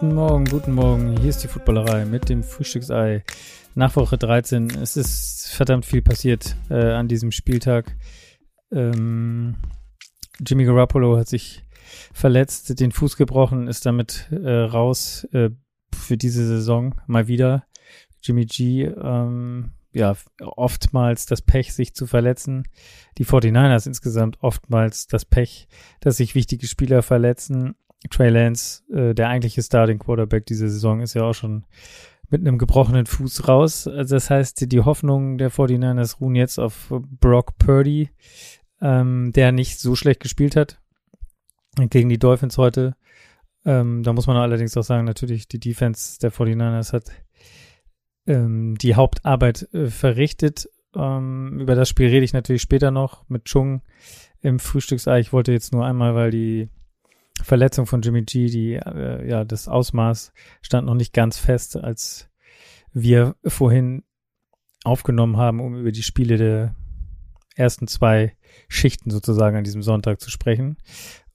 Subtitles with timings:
[0.00, 1.16] Guten Morgen, guten Morgen.
[1.20, 3.24] Hier ist die Footballerei mit dem Frühstücksei.
[3.74, 4.68] Nach Woche 13.
[4.70, 7.96] Es ist verdammt viel passiert äh, an diesem Spieltag.
[8.72, 9.56] Ähm,
[10.46, 11.64] Jimmy Garoppolo hat sich
[12.12, 15.50] verletzt, den Fuß gebrochen, ist damit äh, raus äh,
[15.94, 17.64] für diese Saison mal wieder.
[18.22, 22.64] Jimmy G, ähm, ja, oftmals das Pech, sich zu verletzen.
[23.18, 25.66] Die 49ers insgesamt oftmals das Pech,
[26.00, 27.74] dass sich wichtige Spieler verletzen.
[28.08, 31.64] Trey Lance, äh, der eigentliche Starting Quarterback diese Saison, ist ja auch schon
[32.30, 33.86] mit einem gebrochenen Fuß raus.
[33.88, 38.10] Also das heißt, die Hoffnungen der 49ers ruhen jetzt auf Brock Purdy,
[38.80, 40.80] ähm, der nicht so schlecht gespielt hat
[41.76, 42.94] gegen die Dolphins heute.
[43.64, 47.10] Ähm, da muss man allerdings auch sagen, natürlich die Defense der 49ers hat
[48.26, 50.68] ähm, die Hauptarbeit äh, verrichtet.
[50.94, 53.82] Ähm, über das Spiel rede ich natürlich später noch mit Chung
[54.40, 55.20] im Frühstücksei.
[55.20, 56.68] Ich wollte jetzt nur einmal, weil die
[57.42, 60.32] Verletzung von Jimmy G, die, äh, ja, das Ausmaß
[60.62, 62.28] stand noch nicht ganz fest, als
[62.92, 64.02] wir vorhin
[64.84, 66.74] aufgenommen haben, um über die Spiele der
[67.54, 68.34] ersten zwei
[68.68, 70.78] Schichten sozusagen an diesem Sonntag zu sprechen.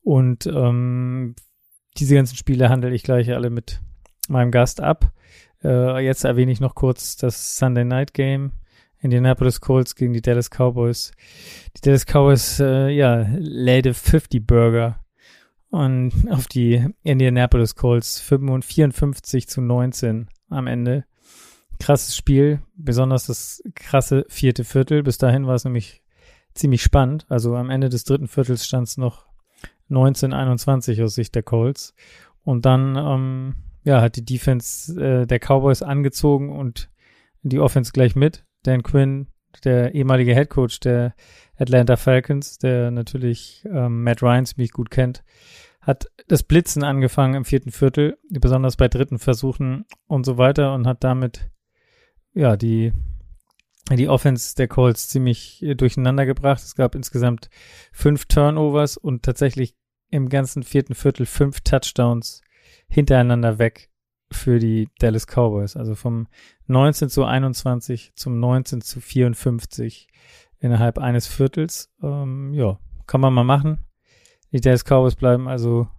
[0.01, 1.35] Und ähm,
[1.97, 3.81] diese ganzen Spiele handle ich gleich alle mit
[4.27, 5.11] meinem Gast ab.
[5.65, 8.51] Äh, jetzt erwähne ich noch kurz das Sunday Night Game.
[8.99, 11.11] Indianapolis Colts gegen die Dallas Cowboys.
[11.75, 14.99] Die Dallas Cowboys, äh, ja, läde 50 Burger
[15.69, 21.05] und auf die Indianapolis Colts 54 zu 19 am Ende.
[21.79, 25.03] Krasses Spiel, besonders das krasse vierte Viertel.
[25.03, 26.01] Bis dahin war es nämlich
[26.53, 27.25] ziemlich spannend.
[27.27, 29.25] Also am Ende des dritten Viertels stand es noch
[29.89, 31.93] 19-21 aus Sicht der Colts.
[32.43, 33.55] Und dann, ähm,
[33.85, 36.89] ja, hat die Defense äh, der Cowboys angezogen und
[37.43, 38.43] die Offense gleich mit.
[38.63, 39.27] Dan Quinn,
[39.63, 41.13] der ehemalige Head Coach der
[41.55, 45.23] Atlanta Falcons, der natürlich ähm, Matt Ryan ziemlich gut kennt,
[45.81, 50.87] hat das Blitzen angefangen im vierten Viertel, besonders bei dritten Versuchen und so weiter und
[50.87, 51.51] hat damit
[52.33, 52.91] ja die
[53.91, 56.63] die Offense der Colts ziemlich durcheinander gebracht.
[56.63, 57.51] Es gab insgesamt
[57.91, 59.75] fünf Turnovers und tatsächlich
[60.09, 62.41] im ganzen vierten Viertel fünf Touchdowns
[62.95, 63.89] hintereinander weg
[64.31, 65.75] für die Dallas Cowboys.
[65.75, 66.27] Also vom
[66.67, 70.07] 19 zu 21 zum 19 zu 54
[70.59, 71.93] innerhalb eines Viertels.
[72.01, 73.85] Ähm, ja, kann man mal machen.
[74.53, 75.89] Die Dallas Cowboys bleiben also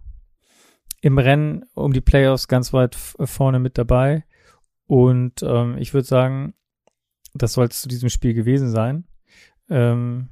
[1.01, 4.25] im Rennen um die Playoffs ganz weit vorne mit dabei.
[4.87, 6.55] Und ähm, ich würde sagen,
[7.35, 9.05] das soll es zu diesem Spiel gewesen sein.
[9.69, 10.29] Ähm,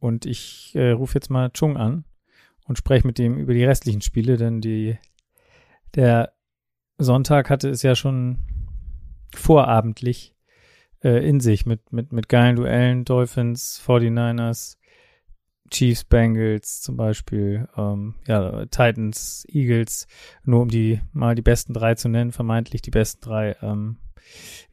[0.00, 2.04] und ich äh, rufe jetzt mal Chung an
[2.66, 4.98] und spreche mit ihm über die restlichen Spiele, denn die,
[5.94, 6.32] der
[6.98, 8.38] Sonntag hatte es ja schon
[9.34, 10.34] vorabendlich
[11.02, 14.76] äh, in sich mit, mit, mit geilen Duellen, Dolphins, 49ers,
[15.70, 20.06] Chiefs, Bengals zum Beispiel, ähm, ja, Titans, Eagles,
[20.44, 23.56] nur um die mal die besten drei zu nennen, vermeintlich die besten drei.
[23.62, 23.98] Ähm,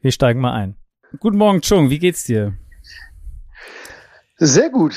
[0.00, 0.76] wir steigen mal ein.
[1.20, 2.56] Guten Morgen, Chung, wie geht's dir?
[4.38, 4.94] Sehr gut.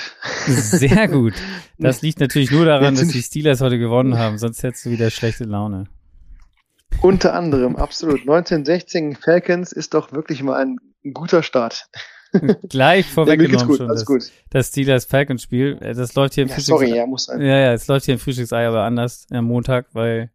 [0.48, 1.34] Sehr gut.
[1.82, 5.10] Das liegt natürlich nur daran, dass die Steelers heute gewonnen haben, sonst hättest du wieder
[5.10, 5.86] schlechte Laune.
[7.02, 8.22] Unter anderem, absolut.
[8.22, 10.80] 1916 Falcons ist doch wirklich mal ein
[11.14, 11.90] guter Start.
[12.70, 13.88] Gleich vorweggenommen schon.
[13.88, 14.32] Das, gut.
[14.50, 15.78] das Steelers Falcons Spiel.
[15.82, 16.86] Äh, das läuft hier im ja, Frühstücksei.
[16.88, 17.42] Sorry, ja, muss sein.
[17.42, 20.32] Ja, ja, es läuft hier im Frühstücksei aber anders am Montag, weil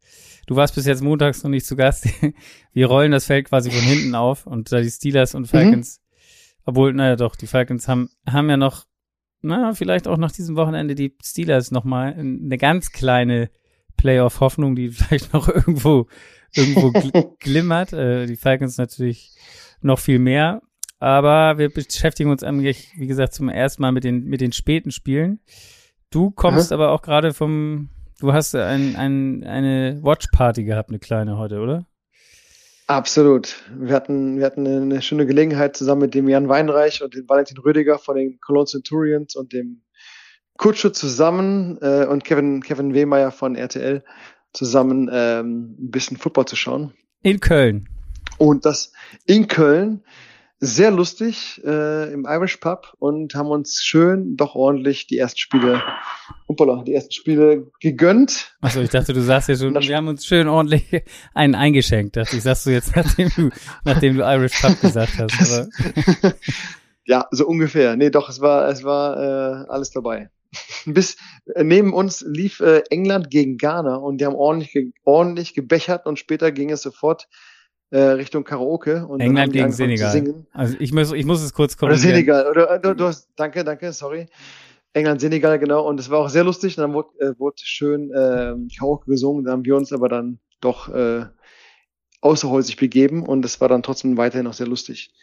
[0.46, 2.08] du warst bis jetzt montags noch nicht zu Gast.
[2.72, 6.62] Wir rollen das Feld quasi von hinten auf und da die Steelers und Falcons, mhm.
[6.64, 8.86] obwohl, naja doch, die Falcons haben, haben ja noch,
[9.42, 13.50] na, vielleicht auch nach diesem Wochenende die Steelers nochmal eine ganz kleine
[14.04, 16.06] Playoff-Hoffnung, die vielleicht noch irgendwo,
[16.54, 17.94] irgendwo gl glimmert.
[17.94, 19.32] Äh, die Falcons natürlich
[19.80, 20.60] noch viel mehr.
[20.98, 24.90] Aber wir beschäftigen uns eigentlich, wie gesagt, zum ersten Mal mit den, mit den späten
[24.90, 25.40] Spielen.
[26.10, 26.74] Du kommst mhm.
[26.74, 27.88] aber auch gerade vom,
[28.20, 31.86] du hast ein, ein, eine Watch-Party gehabt, eine kleine heute, oder?
[32.86, 33.56] Absolut.
[33.74, 37.56] Wir hatten, wir hatten eine schöne Gelegenheit zusammen mit dem Jan Weinreich und dem Valentin
[37.56, 39.83] Rüdiger von den Cologne Centurions und dem
[40.56, 44.04] Kutsche zusammen äh, und Kevin, Kevin Wehmeier von RTL
[44.52, 46.92] zusammen ähm, ein bisschen Football zu schauen.
[47.22, 47.88] In Köln.
[48.38, 48.92] Und das
[49.26, 50.02] in Köln
[50.60, 55.82] sehr lustig äh, im Irish Pub und haben uns schön, doch ordentlich die ersten Spiele,
[56.48, 58.56] hoppala, die ersten Spiele gegönnt.
[58.60, 61.02] Achso, ich dachte, du sagst ja schon, wir haben uns schön ordentlich
[61.34, 62.16] einen eingeschenkt.
[62.16, 63.50] Dachte ich, sagst du jetzt, nachdem du,
[63.84, 65.68] nachdem du Irish Pub gesagt hast.
[67.04, 67.96] ja, so ungefähr.
[67.96, 70.30] Nee, doch, es war, es war äh, alles dabei.
[70.86, 71.16] Bis
[71.54, 76.06] äh, neben uns lief äh, England gegen Ghana und die haben ordentlich, ge ordentlich gebechert
[76.06, 77.28] und später ging es sofort
[77.90, 79.06] äh, Richtung Karaoke.
[79.06, 80.44] Und England gegen Senegal.
[80.52, 82.02] Also ich muss, ich muss es kurz korrigieren.
[82.02, 82.50] Oder Senegal.
[82.50, 84.26] Oder, du, du hast, danke, danke, sorry.
[84.94, 85.86] England, Senegal, genau.
[85.86, 86.76] Und es war auch sehr lustig.
[86.76, 89.44] Und dann wurde, äh, wurde schön äh, Karaoke gesungen.
[89.44, 91.26] Da haben wir uns aber dann doch äh,
[92.20, 93.24] außerhäusig begeben.
[93.24, 95.14] Und es war dann trotzdem weiterhin noch sehr lustig.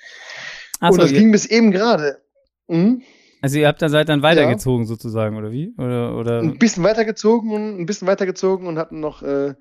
[0.80, 2.22] Ach und so, das ging bis eben gerade.
[2.68, 3.02] Mhm.
[3.42, 4.88] Also ihr habt dann seid dann weitergezogen ja.
[4.88, 5.74] sozusagen, oder wie?
[5.78, 6.40] Oder, oder?
[6.40, 9.56] Ein bisschen weitergezogen und ein bisschen weitergezogen und hatten noch äh,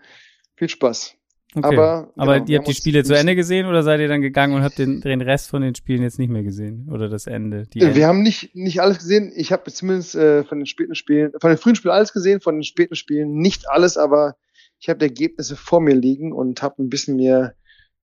[0.57, 1.17] viel Spaß.
[1.53, 1.67] Okay.
[1.67, 4.55] Aber, Aber genau, ihr habt die Spiele zu Ende gesehen oder seid ihr dann gegangen
[4.55, 6.89] und habt den, den Rest von den Spielen jetzt nicht mehr gesehen?
[6.93, 7.67] Oder das Ende?
[7.67, 7.97] Die Ende?
[7.97, 9.33] Wir haben nicht, nicht alles gesehen.
[9.35, 12.57] Ich habe zumindest äh, von den späten Spielen, von den frühen Spielen alles gesehen, von
[12.57, 14.37] den späten Spielen nicht alles, aber
[14.79, 17.55] ich habe die Ergebnisse vor mir liegen und habe ein bisschen mir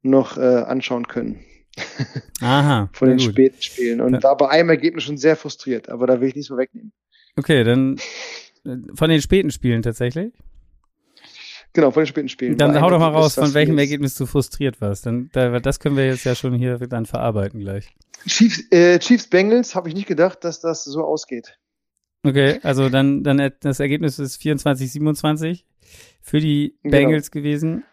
[0.02, 1.40] noch äh, anschauen können.
[2.42, 2.90] Aha.
[2.94, 3.32] von den gut.
[3.32, 4.02] späten Spielen.
[4.02, 4.24] Und ja.
[4.24, 6.92] war bei einem Ergebnis schon sehr frustriert, aber da will ich nichts mehr wegnehmen.
[7.36, 7.98] Okay, dann
[8.66, 10.34] äh, von den späten Spielen tatsächlich?
[11.74, 12.58] Genau, von den späten Spielen.
[12.58, 15.06] Dann hau doch mal raus, von welchem Ergebnis du frustriert warst.
[15.06, 17.94] Dann, da, das können wir jetzt ja schon hier dann verarbeiten gleich.
[18.26, 21.60] Chiefs, äh, Chiefs Bengals habe ich nicht gedacht, dass das so ausgeht.
[22.24, 25.66] Okay, also dann, dann das Ergebnis ist 24-27
[26.22, 26.98] für die genau.
[26.98, 27.44] Bengals genau.
[27.44, 27.84] gewesen.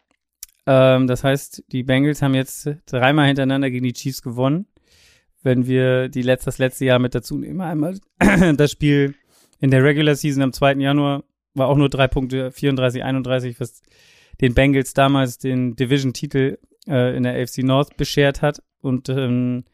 [0.66, 4.66] Ähm, das heißt, die Bengals haben jetzt dreimal hintereinander gegen die Chiefs gewonnen.
[5.42, 7.98] Wenn wir die letzte, das letzte Jahr mit dazu nehmen, einmal
[8.56, 9.14] das Spiel
[9.60, 10.74] in der Regular Season am 2.
[10.74, 11.24] Januar
[11.54, 13.82] war auch nur drei Punkte, 34, 31, was
[14.40, 16.58] den Bengals damals den Division-Titel
[16.88, 18.62] äh, in der AFC North beschert hat.
[18.80, 19.64] Und ähm,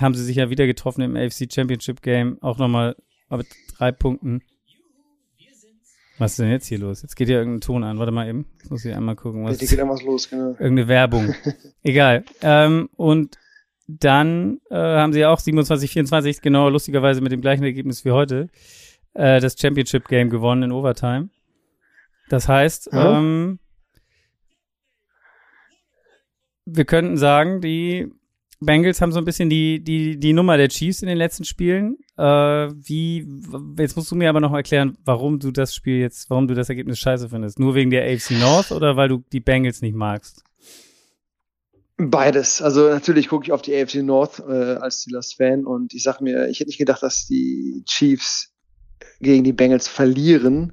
[0.00, 2.96] haben sie sich ja wieder getroffen im AFC Championship Game, auch nochmal
[3.28, 3.46] mit
[3.76, 4.42] drei Punkten.
[6.20, 7.00] Was ist denn jetzt hier los?
[7.00, 7.98] Jetzt geht ja irgendein Ton an.
[7.98, 8.44] Warte mal eben.
[8.62, 9.42] Ich muss hier einmal gucken.
[9.46, 10.50] Was ja, geht irgendwas los, genau.
[10.50, 11.34] Irgendeine Werbung.
[11.82, 12.24] Egal.
[12.42, 13.38] Ähm, und
[13.88, 18.48] dann äh, haben sie auch 27, 24, genau lustigerweise mit dem gleichen Ergebnis wie heute,
[19.14, 21.30] äh, das Championship Game gewonnen in Overtime.
[22.28, 23.16] Das heißt, ja.
[23.18, 23.58] ähm,
[26.66, 28.12] wir könnten sagen, die
[28.60, 31.96] Bengals haben so ein bisschen die, die, die Nummer der Chiefs in den letzten Spielen.
[32.18, 33.26] Äh, wie,
[33.78, 36.68] jetzt musst du mir aber noch erklären, warum du das Spiel jetzt, warum du das
[36.68, 37.58] Ergebnis scheiße findest.
[37.58, 40.44] Nur wegen der AFC North oder weil du die Bengals nicht magst?
[41.96, 42.60] Beides.
[42.60, 46.48] Also natürlich gucke ich auf die AFC North äh, als Steelers-Fan und ich sag mir,
[46.48, 48.52] ich hätte nicht gedacht, dass die Chiefs
[49.20, 50.72] gegen die Bengals verlieren.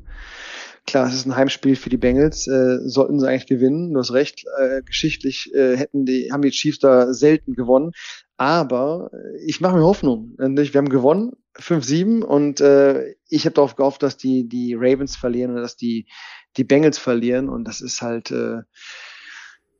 [0.87, 3.93] Klar, es ist ein Heimspiel für die Bengals, äh, sollten sie eigentlich gewinnen.
[3.93, 7.91] Du hast recht, äh, geschichtlich äh, hätten die, haben die Chiefs da selten gewonnen.
[8.37, 10.35] Aber äh, ich mache mir Hoffnung.
[10.37, 15.51] Wir haben gewonnen, 5-7, und äh, ich habe darauf gehofft, dass die, die Ravens verlieren
[15.51, 16.07] oder dass die,
[16.55, 17.49] die Bengals verlieren.
[17.49, 18.61] Und das ist halt äh,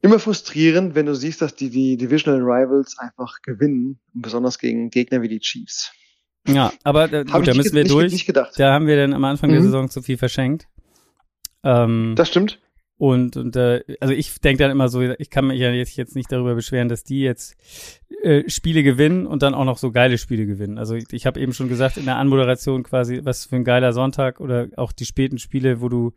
[0.02, 5.22] immer frustrierend, wenn du siehst, dass die, die Divisional Rivals einfach gewinnen, besonders gegen Gegner
[5.22, 5.94] wie die Chiefs.
[6.46, 8.12] Ja, aber äh, gut, da müssen wir nicht, durch.
[8.12, 8.54] Nicht gedacht.
[8.58, 9.56] Da haben wir dann am Anfang mhm.
[9.56, 10.68] der Saison zu viel verschenkt.
[11.64, 12.60] Ähm, das stimmt.
[13.00, 16.16] Und, und äh, also ich denke dann immer so, ich kann mich ja jetzt, jetzt
[16.16, 17.56] nicht darüber beschweren, dass die jetzt
[18.24, 20.80] äh, Spiele gewinnen und dann auch noch so geile Spiele gewinnen.
[20.80, 23.94] Also ich, ich habe eben schon gesagt in der Anmoderation quasi, was für ein geiler
[23.94, 26.14] Sonntag oder auch die späten Spiele, wo du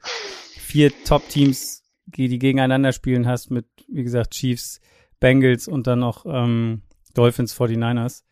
[0.57, 4.81] vier Top-Teams, die gegeneinander spielen hast mit, wie gesagt, Chiefs,
[5.21, 6.81] Bengals und dann noch ähm,
[7.13, 8.23] Dolphins 49ers.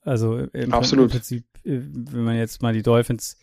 [0.00, 1.06] Also im, Absolut.
[1.06, 3.36] im Prinzip, äh, wenn man jetzt mal die Dolphins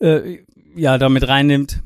[0.00, 0.38] äh,
[0.74, 1.82] ja damit reinnimmt,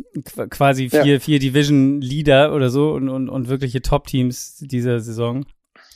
[0.50, 1.20] quasi vier, ja.
[1.20, 5.46] vier Division Leader oder so und, und, und wirkliche Top-Teams dieser Saison.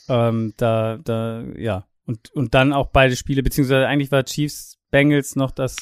[0.08, 1.86] Ähm, da, da, ja.
[2.06, 5.76] Und, und dann auch beide Spiele, beziehungsweise eigentlich war Chiefs Bengals noch das,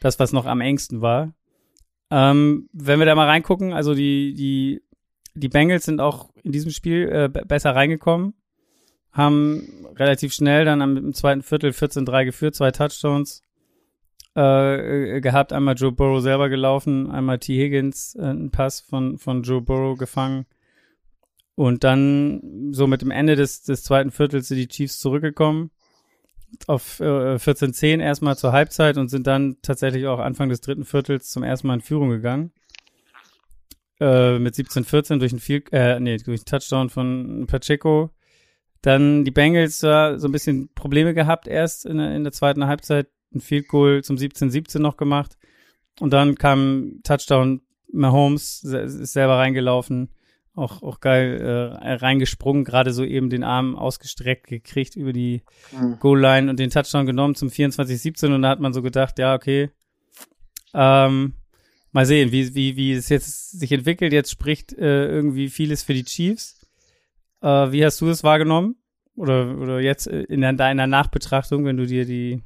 [0.00, 1.32] das, was noch am engsten war.
[2.10, 4.82] Ähm, wenn wir da mal reingucken, also die, die,
[5.34, 8.34] die Bengals sind auch in diesem Spiel äh, besser reingekommen,
[9.12, 13.42] haben relativ schnell dann am, im zweiten Viertel 14-3 geführt, zwei Touchdowns
[14.34, 15.52] äh, gehabt.
[15.52, 17.56] Einmal Joe Burrow selber gelaufen, einmal T.
[17.56, 20.46] Higgins äh, einen Pass von, von Joe Burrow gefangen.
[21.54, 25.70] Und dann so mit dem Ende des, des zweiten Viertels sind die Chiefs zurückgekommen
[26.66, 31.30] auf äh, 14-10 erstmal zur Halbzeit und sind dann tatsächlich auch Anfang des dritten Viertels
[31.30, 32.52] zum ersten Mal in Führung gegangen.
[34.00, 38.10] Äh, mit 17-14 durch ein Field, äh, nee, durch einen Touchdown von Pacheco.
[38.82, 43.08] Dann die Bengals äh, so ein bisschen Probleme gehabt erst in, in der zweiten Halbzeit
[43.34, 45.36] ein Field Goal zum 17-17 noch gemacht.
[46.00, 47.62] Und dann kam Touchdown
[47.92, 50.10] Mahomes, ist selber reingelaufen,
[50.54, 55.98] auch, auch geil äh, reingesprungen, gerade so eben den Arm ausgestreckt gekriegt über die mhm.
[55.98, 59.70] Goal-Line und den Touchdown genommen zum 24-17 und da hat man so gedacht, ja, okay,
[60.74, 61.34] ähm,
[61.92, 64.12] mal sehen, wie, wie, wie es jetzt sich entwickelt.
[64.12, 66.66] Jetzt spricht äh, irgendwie vieles für die Chiefs.
[67.42, 68.76] Äh, wie hast du das wahrgenommen?
[69.14, 72.40] Oder, oder jetzt in deiner Nachbetrachtung, wenn du dir die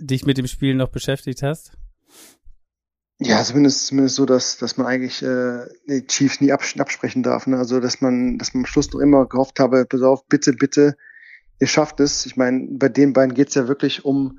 [0.00, 1.72] dich mit dem Spiel noch beschäftigt hast?
[3.20, 7.48] Ja, zumindest, zumindest so, dass, dass man eigentlich äh, die Chiefs nie abs absprechen darf.
[7.48, 7.58] Ne?
[7.58, 10.96] Also dass man, dass man am Schluss noch immer gehofft habe, pass auf, bitte, bitte,
[11.58, 12.26] ihr schafft es.
[12.26, 14.38] Ich meine, bei den beiden geht's ja wirklich um,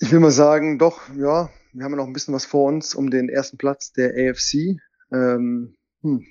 [0.00, 2.94] ich will mal sagen, doch, ja, wir haben ja noch ein bisschen was vor uns
[2.94, 4.78] um den ersten Platz der AFC.
[5.10, 6.26] Ähm, hm.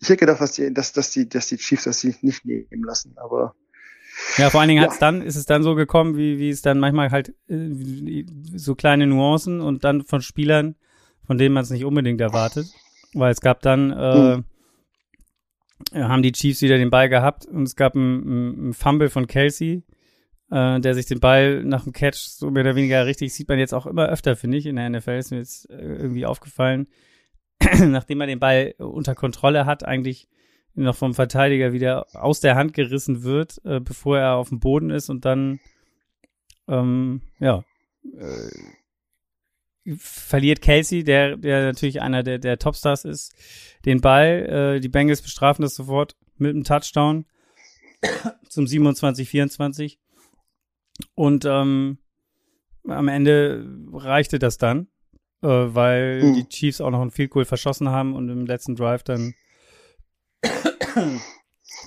[0.00, 3.14] Ich hätte gedacht, dass die, dass, dass die, dass die Chiefs das nicht nehmen lassen,
[3.16, 3.56] aber
[4.38, 4.88] ja, vor allen Dingen ja.
[4.88, 8.74] hat's dann, ist es dann so gekommen, wie, wie es dann manchmal halt äh, so
[8.74, 10.76] kleine Nuancen und dann von Spielern,
[11.26, 12.66] von denen man es nicht unbedingt erwartet.
[13.14, 14.44] Weil es gab dann, äh, mhm.
[15.94, 19.82] haben die Chiefs wieder den Ball gehabt und es gab ein, ein Fumble von Kelsey,
[20.50, 23.58] äh, der sich den Ball nach dem Catch so mehr oder weniger richtig sieht man
[23.58, 26.86] jetzt auch immer öfter, finde ich, in der NFL ist mir jetzt äh, irgendwie aufgefallen.
[27.78, 30.28] Nachdem er den Ball unter Kontrolle hat, eigentlich
[30.74, 34.90] noch vom Verteidiger wieder aus der Hand gerissen wird, äh, bevor er auf dem Boden
[34.90, 35.60] ist und dann,
[36.68, 37.64] ähm, ja,
[38.16, 43.34] äh, verliert Kelsey, der, der natürlich einer der, der Topstars ist,
[43.84, 44.76] den Ball.
[44.76, 47.26] Äh, die Bengals bestrafen das sofort mit einem Touchdown
[48.48, 49.98] zum 27-24.
[51.14, 51.98] Und ähm,
[52.86, 54.88] am Ende reichte das dann,
[55.42, 56.34] äh, weil mhm.
[56.34, 59.34] die Chiefs auch noch ein Field Goal verschossen haben und im letzten Drive dann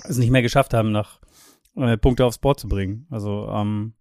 [0.07, 1.19] es nicht mehr geschafft haben, noch
[1.75, 3.07] äh, Punkte aufs Board zu bringen.
[3.09, 3.93] Also ähm,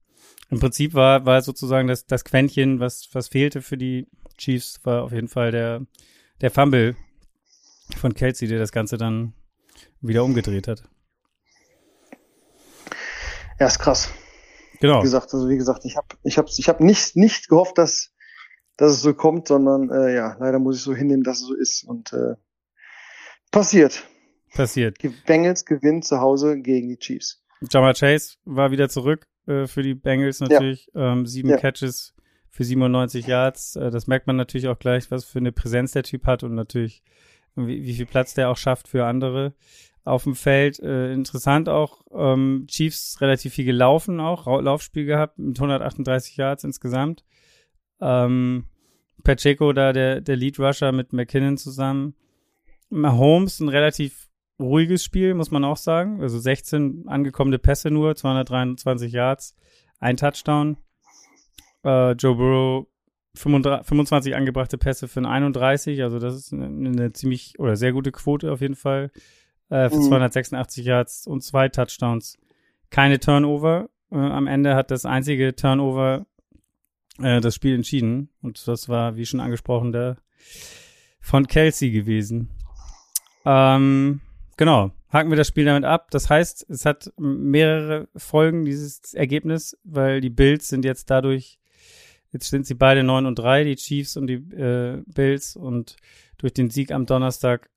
[0.50, 4.06] im Prinzip war, war sozusagen das, das Quäntchen, was, was fehlte für die
[4.36, 5.86] Chiefs, war auf jeden Fall der,
[6.40, 6.96] der Fumble
[7.96, 9.34] von Kelsey, der das Ganze dann
[10.00, 10.84] wieder umgedreht hat.
[13.58, 14.10] Ja, ist krass.
[14.80, 15.00] Genau.
[15.00, 18.12] Wie gesagt, also wie gesagt, ich habe ich hab, ich hab nicht, nicht gehofft, dass,
[18.76, 21.54] dass es so kommt, sondern äh, ja, leider muss ich so hinnehmen, dass es so
[21.54, 21.84] ist.
[21.84, 22.34] Und äh,
[23.50, 24.04] passiert
[24.54, 25.02] passiert.
[25.02, 27.42] Die Bengals gewinnen zu Hause gegen die Chiefs.
[27.70, 30.88] Jama Chase war wieder zurück äh, für die Bengals natürlich.
[30.94, 31.12] Ja.
[31.12, 31.56] Ähm, sieben ja.
[31.56, 32.14] Catches
[32.50, 33.76] für 97 Yards.
[33.76, 36.54] Äh, das merkt man natürlich auch gleich, was für eine Präsenz der Typ hat und
[36.54, 37.02] natürlich,
[37.56, 39.54] wie, wie viel Platz der auch schafft für andere
[40.04, 40.78] auf dem Feld.
[40.80, 47.24] Äh, interessant auch, ähm, Chiefs relativ viel gelaufen auch, Laufspiel gehabt mit 138 Yards insgesamt.
[48.00, 48.66] Ähm,
[49.22, 52.14] Pacheco da, der, der Lead Rusher mit McKinnon zusammen.
[52.90, 56.20] Mahomes ein relativ ruhiges Spiel, muss man auch sagen.
[56.20, 59.56] Also 16 angekommene Pässe nur, 223 Yards,
[59.98, 60.76] ein Touchdown.
[61.84, 62.86] Äh, Joe Burrow
[63.34, 67.92] 35, 25 angebrachte Pässe für ein 31, also das ist eine, eine, ziemlich oder sehr
[67.92, 69.10] gute Quote auf jeden Fall.
[69.70, 70.08] Äh, für mhm.
[70.08, 72.38] 286 Yards und zwei Touchdowns.
[72.90, 73.88] Keine Turnover.
[74.10, 76.26] Äh, am Ende hat das einzige Turnover
[77.18, 78.30] äh, das Spiel entschieden.
[78.40, 80.18] Und das war, wie schon angesprochen, der
[81.20, 82.50] von Kelsey gewesen.
[83.44, 84.20] Ähm,
[84.56, 86.10] Genau, haken wir das Spiel damit ab.
[86.10, 91.58] Das heißt, es hat mehrere Folgen, dieses Ergebnis, weil die Bills sind jetzt dadurch,
[92.32, 95.56] jetzt sind sie beide 9 und 3, die Chiefs und die äh, Bills.
[95.56, 95.96] Und
[96.38, 97.68] durch den Sieg am Donnerstag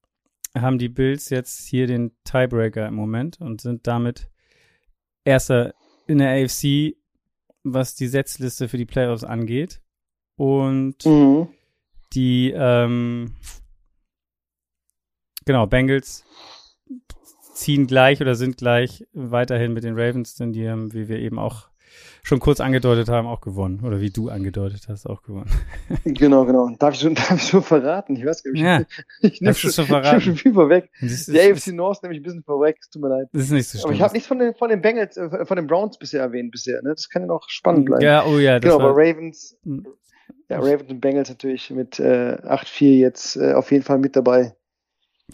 [0.55, 4.29] haben die Bills jetzt hier den Tiebreaker im Moment und sind damit
[5.23, 5.73] erster
[6.07, 6.95] in der AFC,
[7.63, 9.81] was die Setzliste für die Playoffs angeht.
[10.35, 11.49] Und mhm.
[12.13, 13.35] die, ähm,
[15.45, 16.23] genau, Bengals
[17.53, 21.39] ziehen gleich oder sind gleich weiterhin mit den Ravens, denn die haben, wie wir eben
[21.39, 21.69] auch
[22.23, 23.81] schon kurz angedeutet haben, auch gewonnen.
[23.83, 25.49] Oder wie du angedeutet hast, auch gewonnen.
[26.03, 26.69] Genau, genau.
[26.77, 28.15] Darf ich schon, darf ich schon verraten?
[28.15, 28.61] Ich weiß gar nicht.
[28.61, 28.81] Ja,
[29.21, 30.17] ich nehme schon, schon verraten.
[30.17, 30.89] Ich schon viel vorweg.
[31.01, 33.27] Die AFC North nämlich ein bisschen vorweg, tut mir leid.
[33.31, 33.85] Das ist nicht so schlimm.
[33.85, 36.51] Aber ich habe nichts von den, von den Bengals, äh, von den Browns bisher erwähnt
[36.51, 36.89] bisher, ne?
[36.89, 38.03] Das kann ja noch spannend bleiben.
[38.03, 38.59] Ja, oh ja.
[38.59, 39.87] Das genau, aber Ravens, hm.
[40.49, 44.55] ja, Ravens und Bengals natürlich mit äh, 8-4 jetzt äh, auf jeden Fall mit dabei.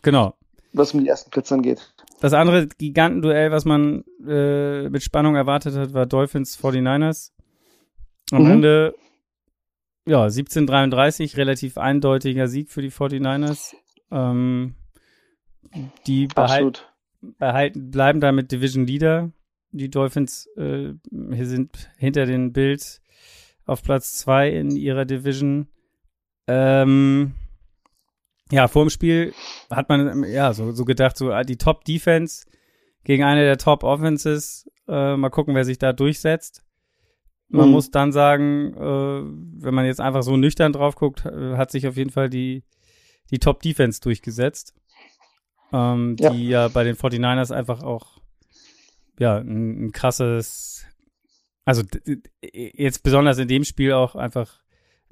[0.02, 0.36] Genau.
[0.74, 1.94] Was um die ersten Plätze angeht.
[2.20, 7.32] Das andere Gigantenduell, was man äh, mit Spannung erwartet hat, war Dolphins 49ers.
[8.32, 8.52] Am mhm.
[8.52, 8.96] Ende,
[10.08, 13.76] ja, 17:33, relativ eindeutiger Sieg für die 49ers.
[14.12, 14.76] Ähm,
[16.08, 19.32] die behalt, behalten, bleiben damit Division Leader.
[19.72, 23.02] Die Dolphins äh, hier sind hinter den Bills
[23.66, 25.68] auf Platz 2 in ihrer Division.
[26.48, 27.34] Ähm,
[28.54, 29.34] ja, vor dem Spiel
[29.72, 32.46] hat man ja so, so gedacht, so ah, die Top-Defense
[33.04, 34.70] gegen eine der Top-Offenses.
[34.88, 36.64] Äh, mal gucken, wer sich da durchsetzt.
[37.50, 37.72] Man mhm.
[37.72, 41.88] muss dann sagen, äh, wenn man jetzt einfach so nüchtern drauf guckt, äh, hat sich
[41.88, 42.64] auf jeden Fall die,
[43.32, 44.76] die Top-Defense durchgesetzt.
[45.72, 46.30] Ähm, ja.
[46.30, 48.20] Die ja bei den 49ers einfach auch
[49.18, 50.86] ja, ein, ein krasses,
[51.66, 51.82] also
[52.44, 54.63] jetzt besonders in dem Spiel auch einfach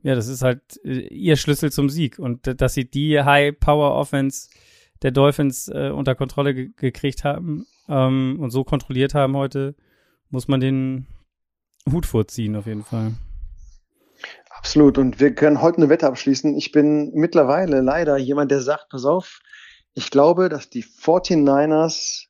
[0.04, 2.20] ja, das ist halt äh, ihr Schlüssel zum Sieg.
[2.20, 4.50] Und dass sie die High-Power-Offense
[5.02, 9.76] der Dolphins äh, unter Kontrolle ge gekriegt haben ähm, und so kontrolliert haben heute,
[10.30, 11.08] muss man den
[11.92, 13.14] Hut vorziehen, auf jeden Fall.
[14.50, 14.98] Absolut.
[14.98, 16.56] Und wir können heute eine Wette abschließen.
[16.56, 19.40] Ich bin mittlerweile leider jemand, der sagt, pass auf,
[19.94, 22.28] ich glaube, dass die 49ers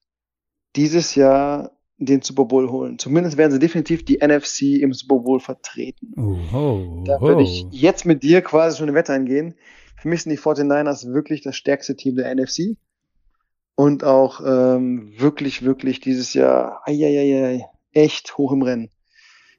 [0.75, 1.71] dieses Jahr
[2.05, 2.97] den Super Bowl holen.
[2.99, 6.13] Zumindest werden sie definitiv die NFC im Super Bowl vertreten.
[6.17, 9.55] Oho, da würde ich jetzt mit dir quasi schon eine Wette eingehen.
[9.97, 12.77] Für mich sind die 49ers wirklich das stärkste Team der NFC.
[13.75, 18.89] Und auch ähm, wirklich, wirklich dieses Jahr ai, ai, ai, echt hoch im Rennen.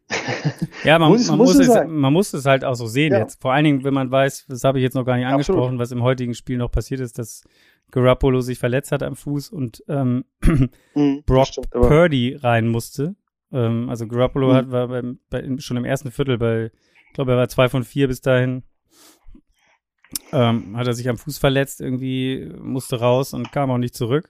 [0.84, 3.20] Ja, man muss, man, muss, es, man muss es halt auch so sehen ja.
[3.20, 3.40] jetzt.
[3.40, 5.78] Vor allen Dingen, wenn man weiß, das habe ich jetzt noch gar nicht angesprochen, Absolut.
[5.78, 7.44] was im heutigen Spiel noch passiert ist, dass
[7.92, 10.25] Garoppolo sich verletzt hat am Fuß und ähm,
[10.94, 13.14] mhm, Brock stimmt, Purdy rein musste.
[13.52, 14.54] Ähm, also Garoppolo mhm.
[14.54, 16.72] hat, war beim, bei, schon im ersten Viertel bei,
[17.06, 18.64] ich glaube, er war zwei von vier bis dahin.
[20.32, 24.28] Ähm, hat er sich am Fuß verletzt, irgendwie musste raus und kam auch nicht zurück.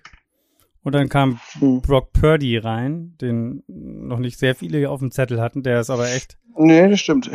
[0.82, 1.80] Und dann kam hm.
[1.82, 6.10] Brock Purdy rein, den noch nicht sehr viele auf dem Zettel hatten, der es aber
[6.10, 6.38] echt.
[6.56, 7.30] Nee, das stimmt.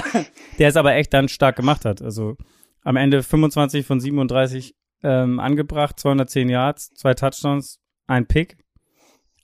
[0.58, 2.00] der es aber echt dann stark gemacht hat.
[2.00, 2.36] Also
[2.82, 8.58] am Ende 25 von 37 ähm, angebracht, 210 Yards, zwei Touchdowns, ein Pick.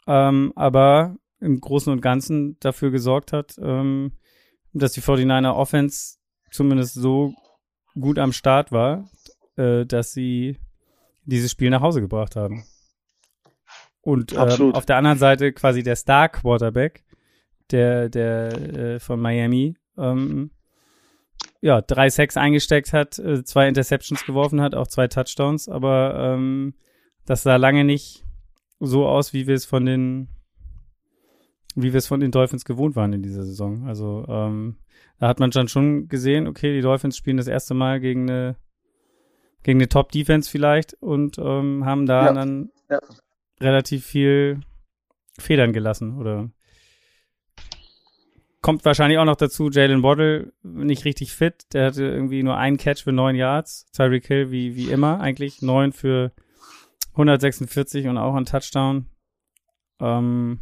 [0.07, 4.13] Ähm, aber im Großen und Ganzen dafür gesorgt hat, ähm,
[4.73, 6.19] dass die 49er Offense
[6.51, 7.35] zumindest so
[7.95, 9.09] gut am Start war,
[9.57, 10.59] äh, dass sie
[11.25, 12.65] dieses Spiel nach Hause gebracht haben.
[14.01, 17.05] Und äh, auf der anderen Seite quasi der Star Quarterback,
[17.71, 20.51] der, der äh, von Miami, ähm,
[21.63, 26.75] ja, drei Sacks eingesteckt hat, äh, zwei Interceptions geworfen hat, auch zwei Touchdowns, aber ähm,
[27.25, 28.25] das sah lange nicht
[28.81, 30.29] so aus, wie wir es von den
[31.75, 33.87] wie wir es von den Dolphins gewohnt waren in dieser Saison.
[33.87, 34.77] Also ähm,
[35.19, 38.57] da hat man dann schon gesehen, okay, die Dolphins spielen das erste Mal gegen eine
[39.63, 42.99] gegen eine Top-Defense vielleicht und ähm, haben da ja, dann ja.
[43.61, 44.61] relativ viel
[45.39, 46.51] Federn gelassen oder
[48.63, 51.67] kommt wahrscheinlich auch noch dazu, Jalen Waddle nicht richtig fit.
[51.73, 53.87] Der hatte irgendwie nur einen Catch für neun Yards.
[53.93, 55.61] Tyreek Hill wie, wie immer eigentlich.
[55.63, 56.33] Neun für
[57.11, 59.07] 146 und auch ein Touchdown.
[60.01, 60.61] Ähm,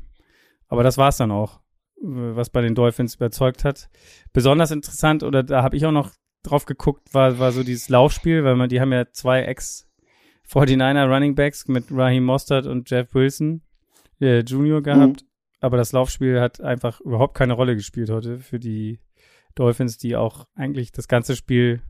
[0.66, 1.61] aber das war's dann auch,
[2.01, 3.90] was bei den Dolphins überzeugt hat.
[4.33, 6.11] Besonders interessant, oder da habe ich auch noch
[6.42, 11.35] drauf geguckt, war, war so dieses Laufspiel, weil man, die haben ja zwei Ex-49er Running
[11.35, 13.61] Backs mit Raheem Mostert und Jeff Wilson
[14.20, 15.22] äh, Junior gehabt.
[15.22, 15.30] Mhm
[15.61, 19.01] aber das Laufspiel hat einfach überhaupt keine Rolle gespielt heute für die
[19.55, 21.83] Dolphins, die auch eigentlich das ganze Spiel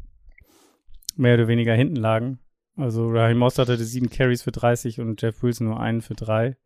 [1.17, 2.41] mehr oder weniger hinten lagen.
[2.77, 6.57] Also Raheem Mostert hatte sieben Carries für 30 und Jeff Wilson nur einen für drei.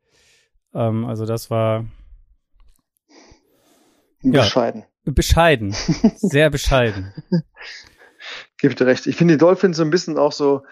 [0.72, 1.86] Ähm, also das war
[4.22, 4.84] bescheiden.
[5.04, 5.72] Ja, bescheiden.
[5.72, 7.12] Sehr bescheiden.
[8.62, 9.06] Dir recht.
[9.06, 10.62] Ich finde die Dolphins so ein bisschen auch so,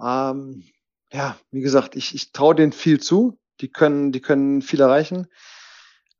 [0.00, 0.64] ähm,
[1.12, 3.38] ja, wie gesagt, ich, ich traue denen viel zu.
[3.60, 5.26] Die können, die können viel erreichen.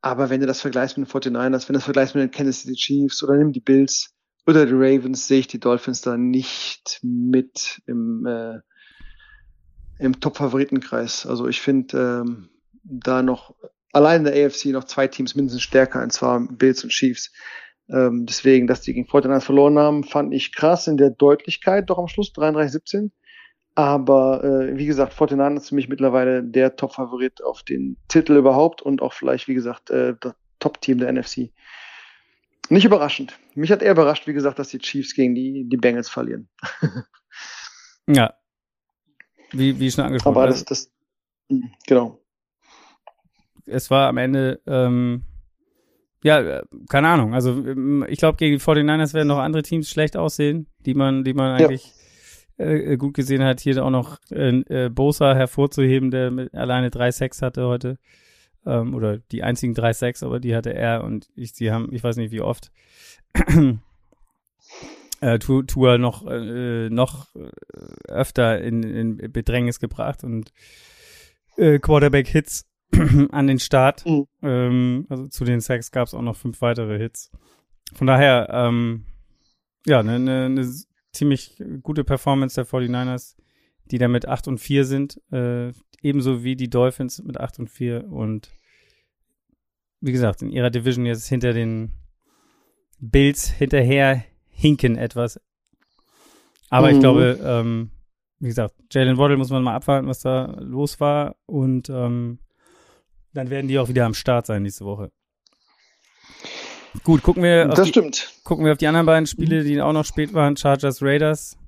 [0.01, 2.61] Aber wenn du das vergleichst mit den 49ers, wenn du das vergleichst mit den Kansas
[2.63, 4.15] City Chiefs oder nimm die Bills
[4.47, 8.61] oder die Ravens, sehe ich die Dolphins da nicht mit im, äh,
[9.99, 11.27] im Top-Favoritenkreis.
[11.27, 12.49] Also ich finde ähm,
[12.85, 13.55] da noch
[13.93, 17.33] allein in der AFC noch zwei Teams mindestens stärker, und zwar Bills und Chiefs.
[17.91, 21.99] Ähm, deswegen, dass die gegen 49ers verloren haben, fand ich krass in der Deutlichkeit doch
[21.99, 23.11] am Schluss, 33-17.
[23.79, 28.83] Aber äh, wie gesagt, Fortinan ist für mich mittlerweile der Top-Favorit auf den Titel überhaupt
[28.83, 31.53] und auch vielleicht, wie gesagt, äh, das Top-Team der NFC.
[32.71, 33.39] Nicht überraschend.
[33.55, 36.49] Mich hat eher überrascht, wie gesagt, dass die Chiefs gegen die, die Bengals verlieren.
[38.09, 38.35] ja.
[39.53, 40.37] Wie, wie schon angesprochen.
[40.37, 40.91] Aber das, das,
[41.49, 42.21] hm, genau.
[43.65, 45.23] Es war am Ende, ähm,
[46.25, 47.33] ja, keine Ahnung.
[47.33, 51.23] Also, ähm, ich glaube, gegen die 49ers werden noch andere Teams schlecht aussehen, die man,
[51.23, 51.99] die man eigentlich ja
[52.59, 57.11] äh, gut gesehen hat, hier auch noch äh, äh, Bosa hervorzuheben, der mit alleine drei
[57.11, 57.99] Sex hatte heute.
[58.67, 62.03] Ähm, oder die einzigen drei Sex, aber die hatte er und ich, sie haben, ich
[62.03, 62.73] weiß nicht wie oft,
[65.21, 67.51] äh, Tour noch, äh, noch äh,
[68.09, 70.53] öfter in, in Bedrängnis gebracht und
[71.57, 72.67] äh, Quarterback-Hits
[73.31, 74.05] an den Start.
[74.07, 74.27] Mhm.
[74.43, 77.31] Ähm, also zu den Sex gab es auch noch fünf weitere Hits.
[77.95, 79.05] Von daher, ähm,
[79.87, 80.67] ja, eine ne, ne
[81.19, 83.37] ziemlich gute Performance der 49ers,
[83.91, 87.69] die da mit 8 und 4 sind, äh, ebenso wie die Dolphins mit 8 und
[87.69, 88.51] 4 und
[90.01, 91.93] wie gesagt, in ihrer Division jetzt hinter den
[93.01, 95.41] Bills hinterher hinken etwas.
[96.71, 96.95] Aber mhm.
[96.95, 97.91] ich glaube, ähm,
[98.39, 102.39] wie gesagt, Jalen Waddle muss man mal abwarten, was da los war und ähm,
[103.35, 105.11] dann werden die auch wieder am Start sein nächste Woche.
[107.05, 107.67] Gut, gucken wir.
[107.67, 108.33] Das die, stimmt.
[108.45, 110.57] Gucken wir auf die anderen beiden Spiele, die auch noch spät waren.
[110.57, 111.59] Chargers Raiders.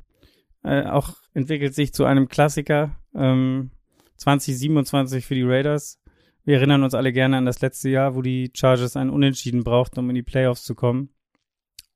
[0.63, 2.97] Äh, auch entwickelt sich zu einem Klassiker.
[3.15, 3.71] Ähm,
[4.17, 5.99] 2027 für die Raiders.
[6.45, 10.01] Wir erinnern uns alle gerne an das letzte Jahr, wo die Chargers einen Unentschieden brauchten,
[10.01, 11.11] um in die Playoffs zu kommen.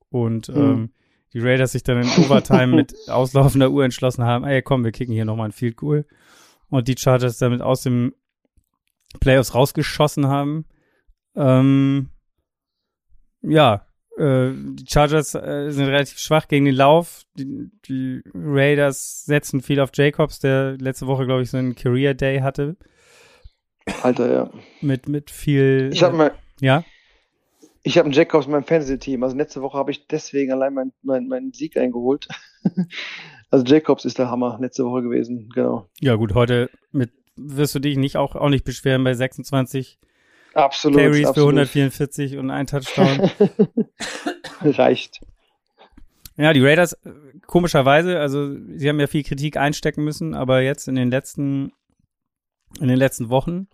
[0.09, 0.55] und mhm.
[0.55, 0.89] ähm,
[1.33, 5.13] die Raiders sich dann in Overtime mit auslaufender Uhr entschlossen haben, ey komm, wir kicken
[5.13, 6.05] hier nochmal ein Field Goal
[6.69, 8.13] und die Chargers damit aus dem
[9.19, 10.65] Playoffs rausgeschossen haben.
[11.35, 12.09] Ähm,
[13.47, 13.85] ja,
[14.17, 17.23] äh, die Chargers äh, sind relativ schwach gegen den Lauf.
[17.37, 22.13] Die, die, Raiders setzen viel auf Jacobs, der letzte Woche, glaube ich, so einen Career
[22.13, 22.77] Day hatte.
[24.01, 24.49] Alter, ja.
[24.81, 25.89] Mit, mit viel.
[25.93, 26.31] Ich habe mal.
[26.59, 26.83] Ja?
[27.83, 29.21] Ich habe einen Jacobs in meinem Fantasy-Team.
[29.21, 32.27] Also letzte Woche habe ich deswegen allein meinen mein, mein Sieg eingeholt.
[33.51, 35.87] also Jacobs ist der Hammer letzte Woche gewesen, genau.
[35.99, 39.99] Ja, gut, heute mit wirst du dich nicht auch, auch nicht beschweren bei 26
[40.55, 41.35] absolut, Carries absolut.
[41.35, 43.29] für 144 und ein Touchdown.
[44.61, 45.21] Reicht.
[46.37, 46.97] Ja, die Raiders,
[47.45, 51.71] komischerweise, also sie haben ja viel Kritik einstecken müssen, aber jetzt in den letzten,
[52.79, 53.67] in den letzten Wochen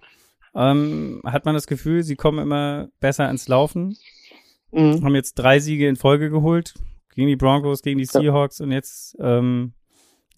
[0.54, 3.98] ähm, hat man das Gefühl, sie kommen immer besser ins Laufen.
[4.72, 5.04] Mhm.
[5.04, 6.74] Haben jetzt drei Siege in Folge geholt.
[7.16, 8.66] Gegen die Broncos, gegen die Seahawks ja.
[8.66, 9.74] und jetzt ähm,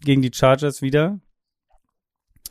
[0.01, 1.19] gegen die Chargers wieder.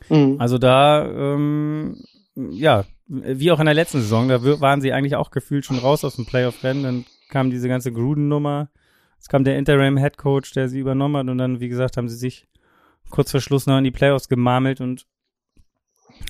[0.09, 0.37] Mhm.
[0.39, 2.03] Also da, ähm,
[2.35, 6.03] ja, wie auch in der letzten Saison, da waren sie eigentlich auch gefühlt schon raus
[6.03, 6.83] aus dem Playoff-Rennen.
[6.83, 8.69] Dann kam diese ganze Gruden-Nummer.
[9.19, 11.29] Es kam der Interim-Head-Coach, der sie übernommen hat.
[11.29, 12.47] Und dann, wie gesagt, haben sie sich
[13.09, 15.05] kurz vor Schluss noch in die Playoffs gemarmelt und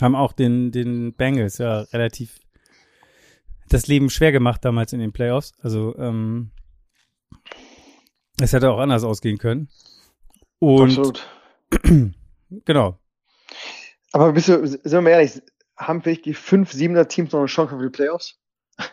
[0.01, 2.39] haben auch den, den Bengals ja relativ
[3.69, 5.53] das Leben schwer gemacht damals in den Playoffs.
[5.61, 6.51] Also, ähm,
[8.41, 9.69] es hätte auch anders ausgehen können.
[10.59, 11.27] Und Absolut.
[12.65, 12.99] genau.
[14.11, 15.41] Aber bist du, sind wir mal ehrlich,
[15.77, 18.39] haben vielleicht die fünf Siebener Teams noch eine Chance für die Playoffs?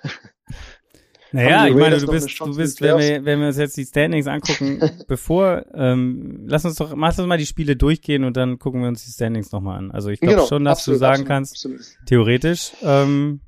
[1.33, 4.27] Naja, ich meine, du bist, du bist, wenn wir, wenn wir uns jetzt die Standings
[4.27, 8.81] angucken, bevor, ähm, lass uns doch, mach uns mal die Spiele durchgehen und dann gucken
[8.81, 9.90] wir uns die Standings nochmal an.
[9.93, 11.81] Also ich glaube genau, schon, dass absolut, du sagen absolut, kannst, absolut.
[12.07, 13.40] theoretisch, ähm,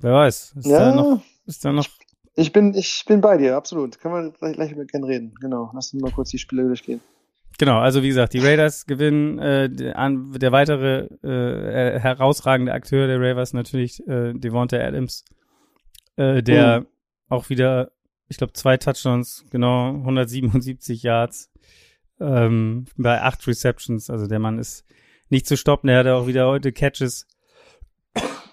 [0.00, 1.86] wer weiß, ist ja, da noch, ist da noch.
[2.34, 4.00] Ich bin, ich bin bei dir, absolut.
[4.00, 5.34] Können wir gleich, gleich gerne reden.
[5.40, 5.70] Genau.
[5.74, 7.00] Lass uns mal kurz die Spiele durchgehen.
[7.58, 9.38] Genau, also wie gesagt, die Raiders gewinnen.
[9.38, 9.94] Äh, der,
[10.36, 15.24] der weitere äh, herausragende Akteur der Raiders natürlich äh, Devonta Adams
[16.16, 16.86] äh, der mhm.
[17.28, 17.92] auch wieder,
[18.28, 21.50] ich glaube, zwei Touchdowns, genau, 177 Yards
[22.20, 24.10] ähm, bei acht Receptions.
[24.10, 24.84] Also der Mann ist
[25.28, 25.88] nicht zu stoppen.
[25.88, 27.26] Er hatte auch wieder heute Catches,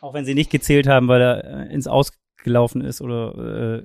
[0.01, 3.83] auch wenn sie nicht gezählt haben, weil er äh, ins Ausgelaufen ist oder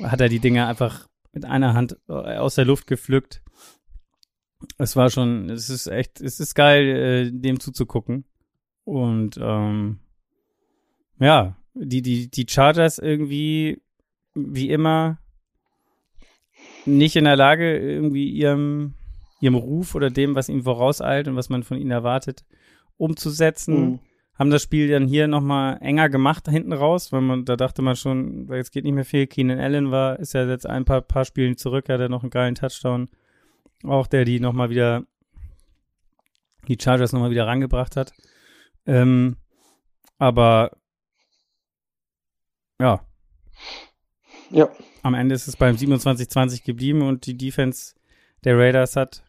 [0.00, 3.41] äh, hat er die Dinger einfach mit einer Hand äh, aus der Luft gepflückt.
[4.78, 8.24] Es war schon, es ist echt, es ist geil, äh, dem zuzugucken.
[8.84, 9.98] Und ähm,
[11.18, 13.80] ja, die, die, die Chargers irgendwie,
[14.34, 15.18] wie immer,
[16.84, 18.94] nicht in der Lage, irgendwie ihrem,
[19.40, 22.44] ihrem Ruf oder dem, was ihnen vorauseilt und was man von ihnen erwartet,
[22.96, 23.74] umzusetzen.
[23.74, 23.98] Mhm.
[24.34, 27.96] Haben das Spiel dann hier nochmal enger gemacht hinten raus, weil man, da dachte man
[27.96, 29.26] schon, jetzt geht nicht mehr viel.
[29.26, 32.30] Keenan Allen war, ist ja jetzt ein paar, paar Spielen zurück, hat er noch einen
[32.30, 33.08] geilen Touchdown.
[33.84, 35.04] Auch der, die nochmal wieder,
[36.68, 38.12] die Chargers nochmal wieder rangebracht hat.
[38.86, 39.36] Ähm,
[40.18, 40.76] aber
[42.80, 43.04] ja.
[44.50, 44.68] Ja.
[45.02, 47.94] Am Ende ist es beim 27-20 geblieben und die Defense
[48.44, 49.24] der Raiders hat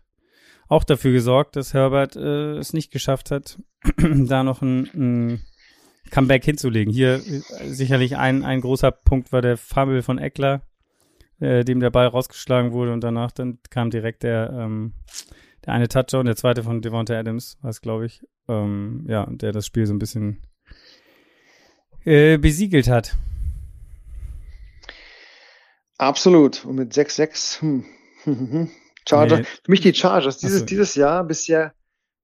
[0.67, 3.59] auch dafür gesorgt, dass Herbert äh, es nicht geschafft hat,
[3.97, 5.41] da noch ein, ein
[6.09, 6.93] Comeback hinzulegen.
[6.93, 10.61] Hier äh, sicherlich ein, ein großer Punkt war der Fumble von Eckler,
[11.43, 14.93] äh, dem der Ball rausgeschlagen wurde und danach dann kam direkt der, ähm,
[15.65, 19.65] der eine Touchdown, der zweite von Devonta Adams, was glaube ich, ähm, ja, der das
[19.65, 20.41] Spiel so ein bisschen
[22.05, 23.15] äh, besiegelt hat.
[25.97, 26.65] Absolut.
[26.65, 27.85] Und mit 6-6, hm.
[29.07, 29.39] Chargers.
[29.39, 29.45] Nee.
[29.45, 30.37] Für mich die Chargers.
[30.37, 30.65] Dieses, so.
[30.65, 31.73] dieses Jahr bisher,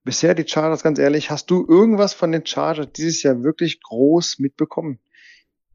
[0.04, 4.40] bisher die Chargers, ganz ehrlich, hast du irgendwas von den Chargers dieses Jahr wirklich groß
[4.40, 5.00] mitbekommen?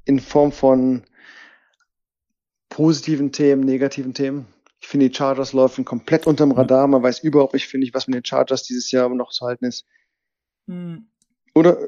[0.07, 1.05] In Form von
[2.75, 4.47] positiven Themen, negativen Themen?
[4.81, 6.89] Ich finde, die Chargers laufen komplett unterm Radar.
[6.89, 9.65] Man weiß überhaupt nicht, finde ich, was mit den Chargers dieses Jahr noch zu halten
[9.65, 9.87] ist.
[10.67, 11.07] Hm.
[11.55, 11.79] Oder?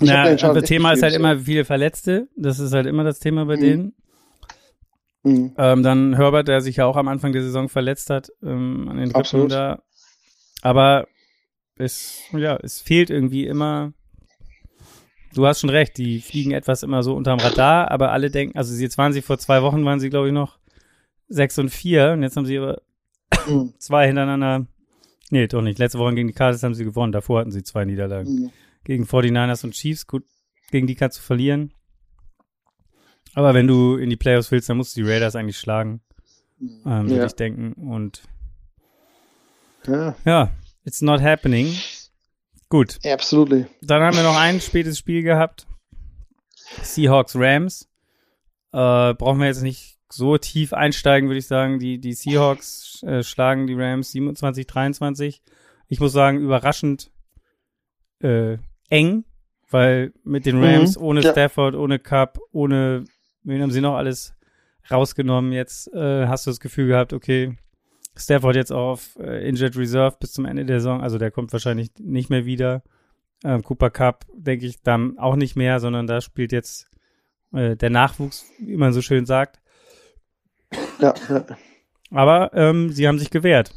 [0.00, 2.28] Ich Na, das Thema ist halt immer viele Verletzte.
[2.36, 3.60] Das ist halt immer das Thema bei hm.
[3.60, 3.94] denen.
[5.22, 5.54] Mhm.
[5.56, 8.98] Ähm, dann Herbert, der sich ja auch am Anfang der Saison verletzt hat, ähm, an
[8.98, 9.82] den Rippen da.
[10.60, 11.06] Aber
[11.76, 13.94] es, ja, es fehlt irgendwie immer.
[15.34, 18.74] Du hast schon recht, die fliegen etwas immer so unterm Radar, aber alle denken, also
[18.74, 20.58] jetzt waren sie vor zwei Wochen, waren sie, glaube ich, noch
[21.28, 22.82] sechs und vier und jetzt haben sie aber
[23.48, 23.74] mhm.
[23.78, 24.66] zwei hintereinander.
[25.30, 25.78] Nee, doch nicht.
[25.78, 27.12] Letzte Woche gegen die Cardinals haben sie gewonnen.
[27.12, 28.34] Davor hatten sie zwei Niederlagen.
[28.34, 28.50] Mhm.
[28.84, 30.06] Gegen 49ers und Chiefs.
[30.06, 30.24] Gut,
[30.70, 31.72] gegen die kannst du verlieren.
[33.34, 36.02] Aber wenn du in die Playoffs willst, dann musst du die Raiders eigentlich schlagen.
[36.60, 37.26] Ähm, würde ja.
[37.26, 37.72] ich denken.
[37.72, 38.22] Und
[39.86, 40.14] ja.
[40.24, 40.50] ja,
[40.84, 41.74] it's not happening.
[42.72, 43.00] Gut.
[43.04, 43.66] Absolutely.
[43.82, 45.66] Dann haben wir noch ein spätes Spiel gehabt.
[46.80, 47.86] Seahawks Rams.
[48.72, 51.80] Äh, brauchen wir jetzt nicht so tief einsteigen, würde ich sagen.
[51.80, 55.42] Die, die Seahawks äh, schlagen die Rams 27, 23.
[55.88, 57.10] Ich muss sagen, überraschend
[58.20, 58.56] äh,
[58.88, 59.26] eng,
[59.68, 61.30] weil mit den Rams mhm, ohne ja.
[61.30, 63.04] Stafford, ohne Cup, ohne,
[63.42, 64.34] wen haben sie noch alles
[64.90, 65.52] rausgenommen?
[65.52, 67.54] Jetzt äh, hast du das Gefühl gehabt, okay,
[68.16, 71.90] Stafford jetzt auf äh, Injured Reserve bis zum Ende der Saison, also der kommt wahrscheinlich
[71.98, 72.82] nicht mehr wieder.
[73.44, 76.88] Ähm, Cooper Cup, denke ich, dann auch nicht mehr, sondern da spielt jetzt
[77.52, 79.60] äh, der Nachwuchs, wie man so schön sagt.
[81.00, 81.44] Ja, ja.
[82.10, 83.74] Aber ähm, sie haben sich gewehrt.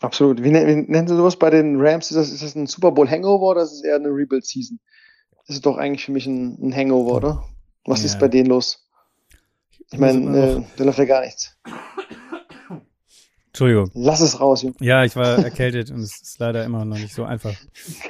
[0.00, 0.42] Absolut.
[0.42, 2.10] Wie, wie nennen Sie sowas bei den Rams?
[2.10, 4.78] Ist das, ist das ein Super Bowl Hangover oder ist es eher eine Rebuild-Season?
[5.46, 7.44] Das ist doch eigentlich für mich ein, ein Hangover, oder?
[7.84, 8.06] Was ja.
[8.06, 8.85] ist bei denen los?
[9.92, 11.56] Ich meine, äh, da läuft ja gar nichts.
[13.48, 13.90] Entschuldigung.
[13.94, 14.74] Lass es raus, Junge.
[14.80, 17.54] Ja, ich war erkältet und es ist leider immer noch nicht so einfach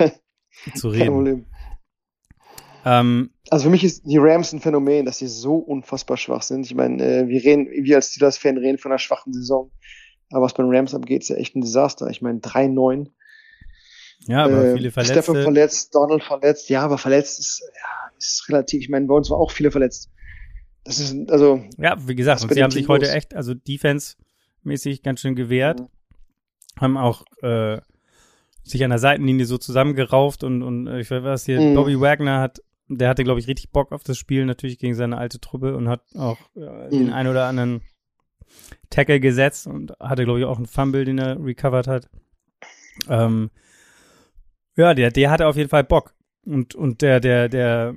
[0.75, 1.05] zu reden.
[1.05, 1.47] Kein Problem.
[2.85, 6.67] Ähm, also für mich ist die Rams ein Phänomen, dass sie so unfassbar schwach sind.
[6.67, 9.71] Ich meine, äh, wir reden, wir als Steelers-Fan reden von einer schwachen Saison.
[10.31, 12.09] Aber was bei den Rams abgeht, ist ja echt ein Desaster.
[12.09, 13.09] Ich meine, 3-9.
[14.27, 15.23] Ja, aber äh, viele Verletzte.
[15.23, 16.69] Stefan verletzt, Donald verletzt.
[16.69, 18.83] Ja, aber verletzt ist, ja, ist relativ.
[18.83, 20.11] Ich meine, bei uns war auch viele verletzt.
[20.87, 21.63] Das ist, also.
[21.79, 25.81] Ja, wie gesagt, und sie haben sich heute echt, also Defense-mäßig ganz schön gewehrt.
[25.81, 25.89] Mhm.
[26.81, 27.81] Haben auch, äh,
[28.63, 31.75] sich an der Seitenlinie so zusammengerauft und, und äh, ich weiß was hier, mhm.
[31.75, 35.19] Bobby Wagner hat, der hatte, glaube ich, richtig Bock auf das Spiel, natürlich gegen seine
[35.19, 36.91] alte Truppe und hat auch äh, mhm.
[36.91, 37.83] den ein oder anderen
[38.91, 42.09] Tackle gesetzt und hatte, glaube ich, auch einen Fumble, den er recovered hat.
[43.09, 43.51] Ähm,
[44.77, 46.15] ja, der, der hatte auf jeden Fall Bock.
[46.45, 47.97] Und, und der, der, der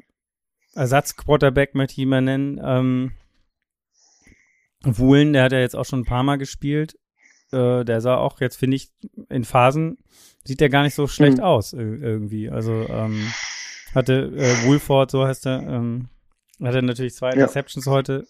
[0.76, 3.12] Ersatz-Quarterback möchte ich ihn mal nennen, ähm,
[4.84, 6.98] Wuhlen, der hat ja jetzt auch schon ein paar Mal gespielt.
[7.52, 8.92] Äh, der sah auch jetzt, finde ich,
[9.30, 9.98] in Phasen
[10.46, 11.44] sieht der gar nicht so schlecht mhm.
[11.44, 12.50] aus irgendwie.
[12.50, 13.32] Also ähm,
[13.94, 16.10] hatte äh, Woolford, so heißt er, ähm,
[16.62, 17.92] hatte natürlich zwei Interceptions ja.
[17.92, 18.28] heute.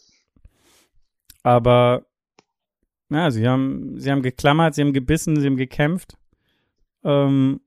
[1.44, 2.06] Aber
[3.10, 6.18] ja, sie haben, sie haben geklammert, sie haben gebissen, sie haben gekämpft.
[7.04, 7.62] Ähm,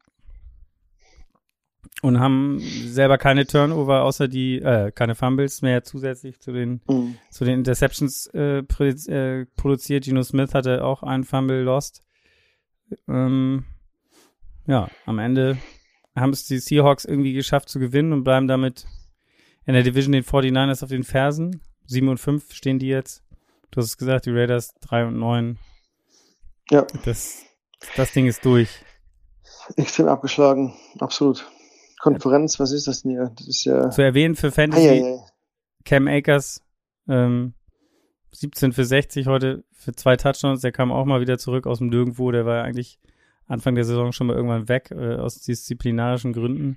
[2.02, 7.16] und haben selber keine Turnover, außer die, äh, keine Fumbles mehr zusätzlich zu den, mhm.
[7.30, 10.04] zu den Interceptions äh, äh, produziert.
[10.04, 12.02] Geno Smith hatte auch einen Fumble lost.
[13.08, 13.64] Ähm,
[14.66, 15.58] ja, am Ende
[16.16, 18.84] haben es die Seahawks irgendwie geschafft zu gewinnen und bleiben damit
[19.64, 21.62] in der Division den 49ers auf den Fersen.
[21.86, 23.22] 7 und 5 stehen die jetzt.
[23.70, 25.58] Du hast es gesagt, die Raiders 3 und 9.
[26.70, 26.84] Ja.
[27.04, 27.44] Das,
[27.96, 28.68] das Ding ist durch.
[29.76, 31.48] Extrem abgeschlagen, absolut.
[32.02, 33.32] Konferenz, was ist das denn hier?
[33.36, 33.88] Das ist ja.
[33.90, 35.20] Zu erwähnen für Fantasy, ei, ei, ei.
[35.84, 36.60] Cam Akers,
[37.08, 37.54] ähm,
[38.32, 40.62] 17 für 60 heute für zwei Touchdowns.
[40.62, 42.32] Der kam auch mal wieder zurück aus dem Nirgendwo.
[42.32, 42.98] Der war ja eigentlich
[43.46, 46.76] Anfang der Saison schon mal irgendwann weg, äh, aus disziplinarischen Gründen.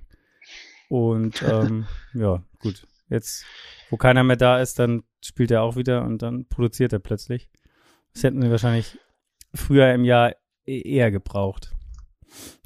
[0.88, 2.86] Und ähm, ja, gut.
[3.08, 3.44] Jetzt,
[3.90, 7.50] wo keiner mehr da ist, dann spielt er auch wieder und dann produziert er plötzlich.
[8.14, 8.96] Das hätten wir wahrscheinlich
[9.52, 10.36] früher im Jahr
[10.66, 11.75] e-, eher gebraucht.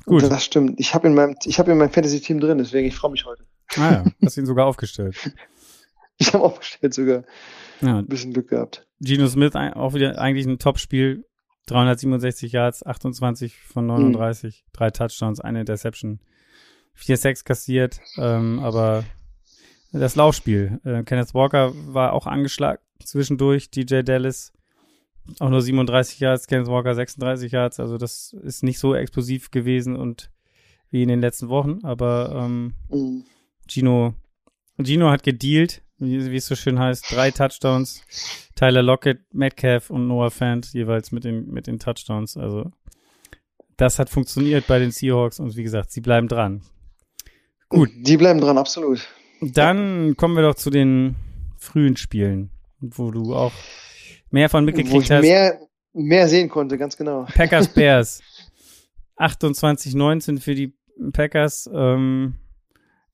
[0.07, 0.23] Gut.
[0.23, 0.79] Das stimmt.
[0.81, 3.45] Ich habe in meinem, ich habe in meinem Fantasy-Team drin, deswegen ich freue mich heute.
[3.77, 5.17] Ah ja, hast ihn sogar aufgestellt.
[6.23, 7.25] Ich habe aufgestellt sogar.
[7.81, 7.97] Ja.
[7.97, 8.87] Ein bisschen Glück gehabt.
[9.03, 11.25] Gino Smith auch wieder eigentlich ein Top-Spiel.
[11.67, 14.71] 367 Yards, 28 von 39, mhm.
[14.75, 16.21] drei Touchdowns, eine Interception,
[16.93, 19.05] vier Sacks kassiert, ähm, aber
[19.93, 20.79] das Laufspiel.
[20.85, 24.53] Äh, Kenneth Walker war auch angeschlagen zwischendurch, DJ Dallas
[25.39, 29.97] auch nur 37 Yards, Kenneth Walker 36 Yards, also das ist nicht so explosiv gewesen
[29.97, 30.31] und
[30.91, 33.25] wie in den letzten Wochen, aber ähm, mhm.
[33.69, 34.15] Gino,
[34.83, 38.03] Gino hat gedealt, wie, wie, es so schön heißt, drei Touchdowns,
[38.57, 42.71] Tyler Lockett, Metcalf und Noah Fant jeweils mit, dem, mit den Touchdowns, also
[43.77, 46.63] das hat funktioniert bei den Seahawks und wie gesagt, sie bleiben dran.
[47.69, 47.89] Gut.
[47.95, 49.09] Die bleiben dran, absolut.
[49.41, 51.17] Dann kommen wir doch zu den
[51.57, 53.53] frühen Spielen, wo du auch
[54.31, 55.23] mehr von mitgekriegt hast.
[55.23, 55.61] Mehr,
[55.93, 57.25] mehr sehen konnte, ganz genau.
[57.35, 58.23] Packers Bears.
[59.19, 60.73] 28-19 für die
[61.13, 61.69] Packers.
[61.73, 62.37] Ähm,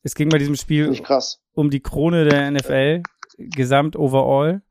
[0.03, 0.97] es ging bei diesem Spiel
[1.53, 3.03] um die Krone der NFL,
[3.39, 4.63] gesamt overall.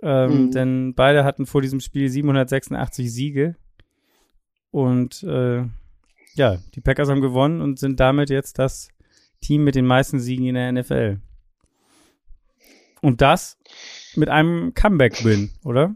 [0.00, 0.50] Ähm, mhm.
[0.52, 3.56] Denn beide hatten vor diesem Spiel 786 Siege.
[4.70, 5.64] Und äh,
[6.34, 8.88] ja, die Packers haben gewonnen und sind damit jetzt das
[9.40, 11.20] Team mit den meisten Siegen in der NFL.
[13.00, 13.58] Und das
[14.18, 15.94] mit einem Comeback-Win, oder?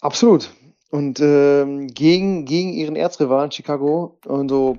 [0.00, 0.50] Absolut.
[0.90, 4.78] Und ähm, gegen, gegen ihren Erzrivalen Chicago und so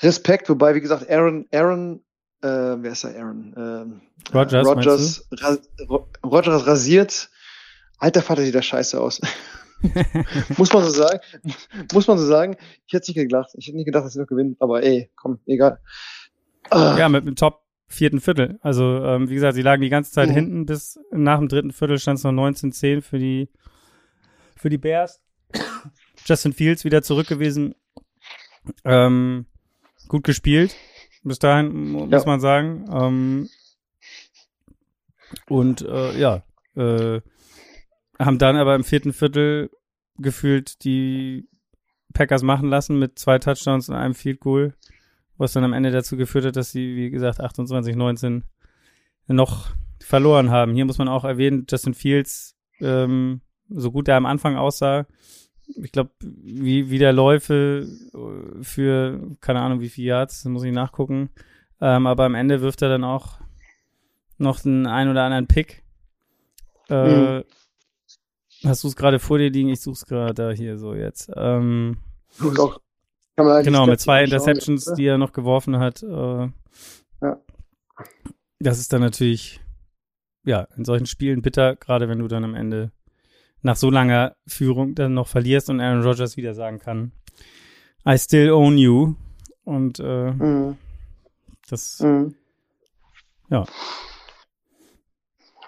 [0.00, 2.00] Respekt, wobei, wie gesagt, Aaron, Aaron,
[2.42, 3.54] äh, wer ist der Aaron?
[3.56, 4.00] Ähm,
[4.34, 5.58] Rogers, Rogers, ra
[6.24, 7.30] Rogers rasiert.
[7.98, 9.20] Alter Vater sieht da scheiße aus.
[10.56, 11.20] muss man so sagen.
[11.92, 12.56] Muss man so sagen.
[12.86, 13.50] Ich hätte nicht gedacht.
[13.54, 14.56] Ich hätte nicht gedacht, dass sie noch gewinnen.
[14.58, 15.78] Aber ey, komm, egal.
[16.70, 18.58] Ja, mit einem Top vierten Viertel.
[18.62, 20.34] Also, ähm, wie gesagt, sie lagen die ganze Zeit Mhm.
[20.34, 23.48] hinten, bis nach dem dritten Viertel stand es noch 19-10 für die,
[24.56, 25.20] für die Bears.
[26.26, 27.74] Justin Fields wieder zurück gewesen.
[28.84, 29.46] Ähm,
[30.08, 30.74] gut gespielt.
[31.22, 32.26] Bis dahin, mu- muss Ja.
[32.26, 32.84] man sagen.
[32.92, 33.48] Ähm,
[35.48, 36.42] und äh, ja,
[36.76, 37.20] äh,
[38.18, 39.70] haben dann aber im vierten Viertel
[40.18, 41.48] gefühlt die
[42.14, 44.74] Packers machen lassen mit zwei Touchdowns und einem Field Goal,
[45.38, 48.42] was dann am Ende dazu geführt hat, dass sie, wie gesagt, 28-19
[49.28, 49.68] noch
[50.00, 50.74] verloren haben.
[50.74, 55.06] Hier muss man auch erwähnen, Justin Fields, ähm, so gut er am Anfang aussah,
[55.74, 60.72] ich glaube, wie, wie der Läufe äh, für, keine Ahnung, wie viele Yards, muss ich
[60.72, 61.30] nachgucken.
[61.80, 63.40] Ähm, aber am Ende wirft er dann auch
[64.38, 65.82] noch den ein oder anderen Pick.
[66.88, 67.44] Äh, Mhm.
[68.64, 69.68] Hast du es gerade vor dir liegen?
[69.68, 71.30] Ich suche es gerade da hier so jetzt.
[71.36, 71.98] Ähm,
[72.40, 72.80] Und auch,
[73.36, 76.02] kann man genau, mit zwei Interceptions, die er noch geworfen hat.
[76.02, 76.48] Äh,
[77.22, 77.40] Ja.
[78.58, 79.60] Das ist dann natürlich,
[80.44, 82.90] ja, in solchen Spielen bitter, gerade wenn du dann am Ende
[83.62, 87.12] nach so langer Führung dann noch verlierst und Aaron Rodgers wieder sagen kann,
[88.06, 89.14] I still own you.
[89.64, 90.76] Und äh, Mhm.
[91.68, 92.34] das, Mhm.
[93.50, 93.64] Ja.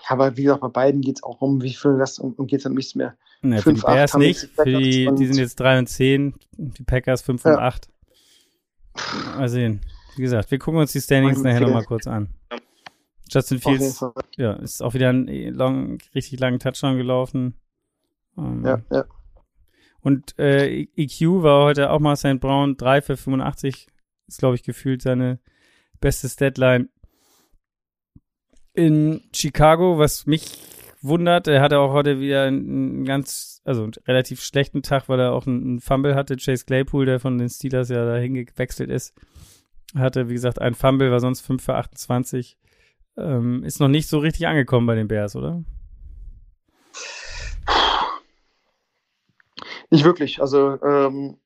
[0.06, 2.60] Aber wie gesagt, bei beiden geht es auch um, wie viel das um, um geht
[2.60, 3.16] es um nichts mehr.
[3.42, 4.42] Ne, für die 5, 8 Bears nicht.
[4.42, 4.80] die Für die,
[5.16, 7.58] die sind und- jetzt 3 und 10, die Packers 5 und Ja.
[7.58, 7.88] 8.
[9.36, 9.80] Mal sehen.
[10.16, 12.28] Wie gesagt, wir gucken uns die Standings nachher nochmal kurz an.
[13.30, 14.02] Justin Fields,
[14.36, 17.54] ja, ist auch wieder ein long, richtig langen Touchdown gelaufen.
[18.36, 19.04] Ähm, Ja, ja.
[20.00, 22.40] Und äh, EQ war heute auch mal St.
[22.40, 23.86] Brown 3 für 85.
[24.26, 25.38] Ist, glaube ich, gefühlt seine
[26.00, 26.88] beste Statline
[28.72, 30.58] in Chicago, was mich
[31.00, 31.46] wundert.
[31.46, 35.46] Er hatte auch heute wieder einen, ganz, also einen relativ schlechten Tag, weil er auch
[35.46, 36.36] einen, Fumble hatte.
[36.36, 39.14] Chase Claypool, der von den Steelers ja dahin gewechselt ist,
[39.94, 42.58] hatte, wie gesagt, einen Fumble, war sonst 5 für 28.
[43.16, 45.62] Ähm, ist noch nicht so richtig angekommen bei den Bears, oder?
[49.90, 50.40] Nicht wirklich.
[50.40, 51.38] Also ähm,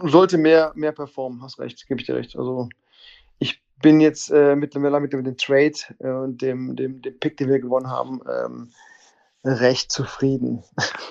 [0.00, 2.36] sollte mehr, mehr performen, hast recht, gebe ich dir recht.
[2.36, 2.68] Also
[3.82, 7.48] bin jetzt äh, mittlerweile mit dem, dem Trade äh, und dem, dem, dem Pick, den
[7.50, 8.70] wir gewonnen haben, ähm,
[9.44, 10.62] recht zufrieden.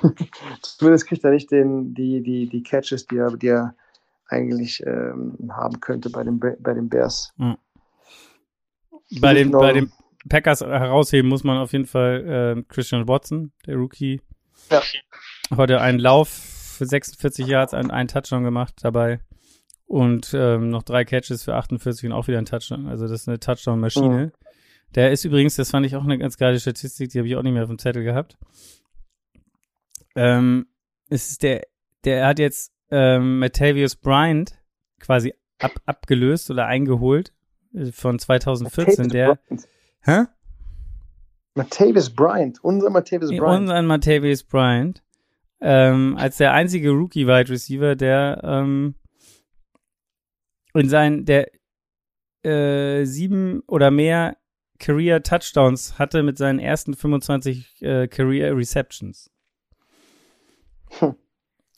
[0.62, 3.76] Zumindest kriegt er nicht den, die, die, die Catches, die er, die er
[4.28, 7.34] eigentlich ähm, haben könnte bei den, Be- bei den Bears.
[9.20, 9.92] Bei den, bei den
[10.30, 14.22] Packers herausheben muss man auf jeden Fall äh, Christian Watson, der Rookie.
[14.70, 14.82] Ja.
[15.56, 19.20] Heute einen Lauf für 46 Yards, einen, einen Touchdown gemacht dabei.
[19.92, 22.88] Und ähm, noch drei Catches für 48 und auch wieder ein Touchdown.
[22.88, 24.32] Also das ist eine Touchdown-Maschine.
[24.96, 27.44] Der ist übrigens, das fand ich auch eine ganz geile Statistik, die habe ich auch
[27.44, 28.38] nicht mehr auf dem Zettel gehabt.
[30.16, 30.68] Ähm,
[31.10, 31.64] es ist der,
[32.06, 34.58] der hat jetzt ähm, Matavius Bryant
[35.02, 37.34] quasi ab, abgelöst oder eingeholt
[37.74, 39.10] äh, von 2014.
[39.10, 39.68] Der, Bryant.
[40.04, 40.24] hä?
[41.56, 43.60] Matavis Bryant, unser Matavis Bryant.
[43.64, 45.04] Unseren Matavius Bryant.
[45.60, 48.96] Ähm, als der einzige Rookie-Wide Receiver, der ähm,
[50.74, 51.50] in seinen, der
[52.44, 54.38] äh, sieben oder mehr
[54.80, 59.30] Career Touchdowns hatte mit seinen ersten 25 äh, Career Receptions.
[61.00, 61.16] Hm.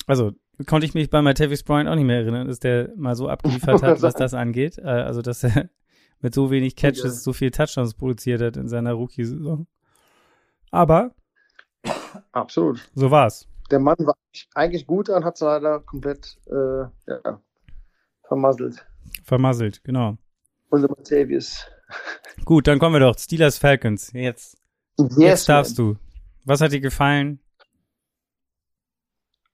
[0.07, 0.31] Also
[0.65, 3.83] konnte ich mich bei Matavius Bryant auch nicht mehr erinnern, dass der mal so abgeliefert
[3.83, 4.77] hat, was das angeht.
[4.77, 5.69] Äh, also dass er
[6.21, 7.09] mit so wenig Catches Ja.
[7.09, 9.67] so viel Touchdowns produziert hat in seiner Rookie-Saison.
[10.71, 11.13] Aber
[12.31, 12.89] Absolut.
[12.95, 13.47] so war's.
[13.69, 14.15] Der Mann war
[14.55, 17.41] eigentlich gut und hat es leider komplett äh, ja,
[18.33, 18.85] vermasselt.
[19.23, 20.17] Vermasselt, genau.
[20.69, 21.65] Unser Matavius.
[22.45, 23.17] Gut, dann kommen wir doch.
[23.17, 24.11] Steelers Falcons.
[24.13, 24.57] Jetzt,
[24.97, 25.95] Yes, jetzt darfst du.
[26.45, 27.39] Was hat dir gefallen?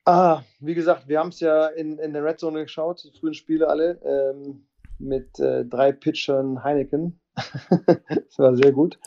[0.05, 3.33] Ah, wie gesagt, wir haben es ja in, in der Red Zone geschaut, die frühen
[3.33, 4.65] Spiele alle, ähm,
[4.97, 7.19] mit äh, drei Pitchern Heineken.
[7.35, 8.99] das war sehr gut.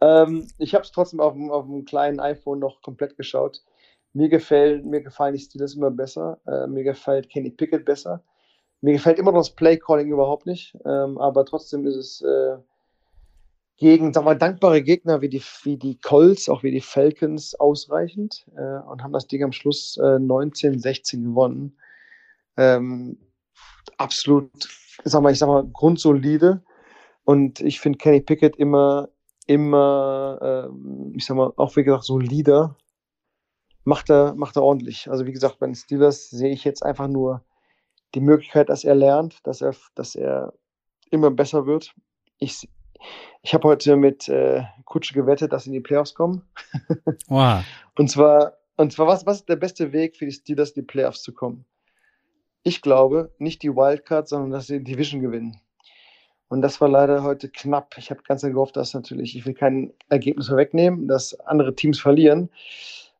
[0.00, 3.62] Ähm, ich habe es trotzdem auf, dem- auf dem kleinen iPhone noch komplett geschaut.
[4.14, 6.40] Mir, gefällt, mir gefallen die Steelers immer besser.
[6.46, 8.24] Äh, mir gefällt Kenny Pickett besser.
[8.80, 10.76] Mir gefällt immer noch das Play-Calling überhaupt nicht.
[10.84, 12.58] Ähm, aber trotzdem ist es äh,
[13.78, 18.44] gegen wir, mal, dankbare Gegner wie die, wie die Colts, auch wie die Falcons ausreichend
[18.56, 21.76] äh, und haben das Ding am Schluss äh, 19-16 gewonnen.
[22.56, 23.18] Ähm,
[23.96, 24.50] absolut,
[25.04, 26.62] sag mal, ich sag mal, grundsolide.
[27.24, 29.10] Und ich finde Kenny Pickett immer,
[29.46, 32.76] immer, ähm, ich sag mal, auch wie gesagt, solider.
[33.84, 35.08] Macht er, macht er ordentlich.
[35.08, 37.44] Also wie gesagt, bei den Steelers sehe ich jetzt einfach nur
[38.14, 40.52] die Möglichkeit, dass er lernt, dass er, dass er
[41.10, 41.94] immer besser wird.
[42.38, 42.68] Ich,
[43.42, 46.42] ich habe heute mit äh, Kutsche gewettet, dass sie in die Playoffs kommen.
[47.28, 47.62] Wow.
[47.96, 50.86] Und zwar, und zwar was, was ist der beste Weg für die Steelers, in die
[50.86, 51.64] Playoffs zu kommen?
[52.62, 55.60] Ich glaube, nicht die Wildcard, sondern dass sie die Division gewinnen.
[56.48, 57.96] Und das war leider heute knapp.
[57.98, 62.50] Ich habe ganz gehofft, dass natürlich, ich will kein Ergebnis vorwegnehmen, dass andere Teams verlieren.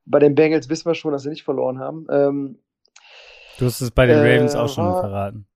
[0.07, 2.07] Bei den Bengals wissen wir schon, dass sie nicht verloren haben.
[2.11, 2.59] Ähm,
[3.59, 5.47] du hast es bei den Ravens äh, auch schon war, verraten.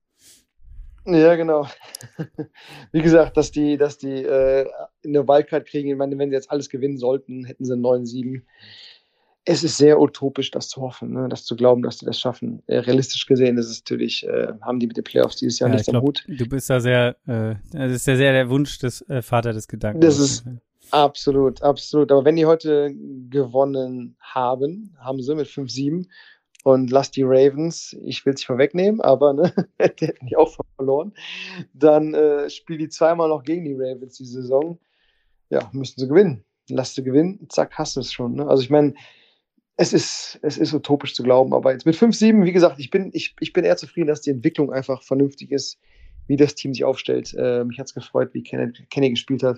[1.05, 1.67] Ja, genau.
[2.91, 4.69] Wie gesagt, dass die, dass die äh,
[5.03, 8.43] eine Wildcard kriegen, ich meine, wenn sie jetzt alles gewinnen sollten, hätten sie 9-7
[9.45, 11.27] es ist sehr utopisch, das zu hoffen, ne?
[11.27, 12.63] das zu glauben, dass sie das schaffen.
[12.67, 15.75] Äh, realistisch gesehen ist es natürlich, äh, haben die mit den Playoffs dieses Jahr ja,
[15.75, 16.23] nichts am Hut.
[16.27, 19.67] Du bist da sehr, äh, das ist ja sehr der Wunsch des äh, Vater des
[19.67, 20.05] Gedankens.
[20.05, 20.45] Das ist
[20.91, 22.11] absolut, absolut.
[22.11, 22.93] Aber wenn die heute
[23.29, 26.07] gewonnen haben, haben sie mit 5-7
[26.63, 29.53] und lass die Ravens, ich will es nicht vorwegnehmen, aber ne,
[29.99, 31.13] die hätten die auch verloren,
[31.73, 34.79] dann äh, spielen die zweimal noch gegen die Ravens die Saison.
[35.49, 36.43] Ja, müssen sie gewinnen.
[36.69, 38.35] Lass sie gewinnen, zack, hast du es schon.
[38.35, 38.47] Ne?
[38.47, 38.93] Also ich meine,
[39.75, 43.11] es ist, es ist utopisch zu glauben, aber jetzt mit 5-7, wie gesagt, ich bin,
[43.13, 45.79] ich, ich bin eher zufrieden, dass die Entwicklung einfach vernünftig ist,
[46.27, 47.33] wie das Team sich aufstellt.
[47.37, 49.57] Äh, mich hat es gefreut, wie Kenny, Kenny gespielt hat.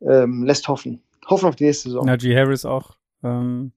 [0.00, 1.02] Ähm, lässt hoffen.
[1.26, 2.06] Hoffen auf die nächste Saison.
[2.06, 2.96] Najee Harris auch.
[3.22, 3.72] Ähm,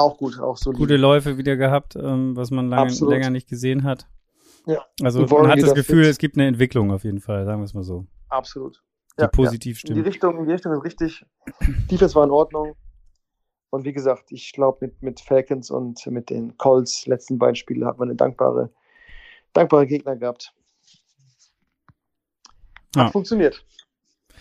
[0.00, 0.72] auch gut, auch so.
[0.72, 4.06] Gute Läufe wieder gehabt, ähm, was man lange, länger nicht gesehen hat.
[4.66, 4.84] Ja.
[5.02, 7.74] Also man hat das Gefühl, es gibt eine Entwicklung auf jeden Fall, sagen wir es
[7.74, 8.06] mal so.
[8.28, 8.82] Absolut.
[9.18, 9.80] Die ja, positiv ja.
[9.80, 9.98] stimmt.
[9.98, 11.26] In die Richtung, in die Richtung ist richtig.
[11.90, 12.74] Defense war in Ordnung.
[13.70, 17.86] Und wie gesagt, ich glaube, mit, mit Falcons und mit den Colts, letzten beiden Spiele,
[17.86, 18.70] hat man eine dankbare,
[19.52, 20.52] dankbare Gegner gehabt.
[22.96, 23.10] Hat ja.
[23.10, 23.64] funktioniert.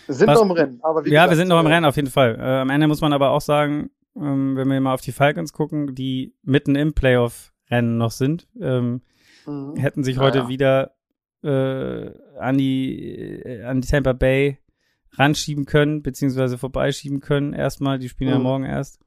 [0.08, 0.80] Wir sind Was, noch im Rennen.
[0.82, 2.36] Aber ja, gesagt, wir sind noch im äh, Rennen auf jeden Fall.
[2.40, 5.54] Äh, am Ende muss man aber auch sagen, ähm, wenn wir mal auf die Falcons
[5.54, 9.02] gucken, die mitten im Playoff-Rennen noch sind, ähm,
[9.46, 9.76] mhm.
[9.76, 10.48] hätten sich heute ja.
[10.48, 10.96] wieder
[11.44, 14.60] äh, an, die, äh, an die Tampa Bay
[15.14, 17.54] ranschieben können, beziehungsweise vorbeischieben können.
[17.54, 18.38] Erstmal, die spielen mhm.
[18.38, 19.00] ja morgen erst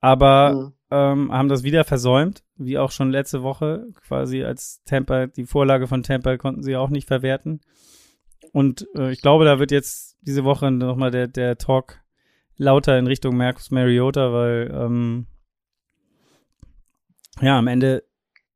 [0.00, 0.72] aber mhm.
[0.90, 5.86] ähm, haben das wieder versäumt, wie auch schon letzte Woche, quasi als Tampa, die Vorlage
[5.86, 7.60] von Tampa konnten sie auch nicht verwerten.
[8.52, 12.00] Und äh, ich glaube, da wird jetzt diese Woche nochmal der, der Talk
[12.60, 15.26] lauter in Richtung Marcus Mariota, weil ähm,
[17.40, 18.04] ja, am Ende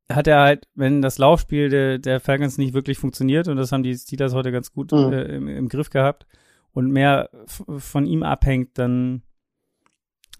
[0.09, 3.82] hat er halt, wenn das Laufspiel der, der Falcons nicht wirklich funktioniert, und das haben
[3.82, 5.12] die Steelers heute ganz gut mhm.
[5.12, 6.26] äh, im, im Griff gehabt,
[6.72, 9.22] und mehr von ihm abhängt, dann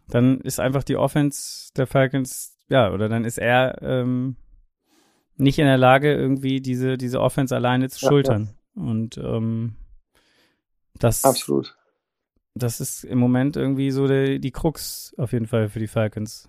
[0.09, 4.37] dann ist einfach die Offense der Falcons, ja, oder dann ist er ähm,
[5.37, 8.51] nicht in der Lage, irgendwie diese, diese Offense alleine zu ja, schultern.
[8.77, 8.83] Ja.
[8.83, 9.77] Und ähm,
[10.99, 11.25] das.
[11.25, 11.77] Absolut.
[12.55, 16.49] Das ist im Moment irgendwie so die, die Krux auf jeden Fall für die Falcons.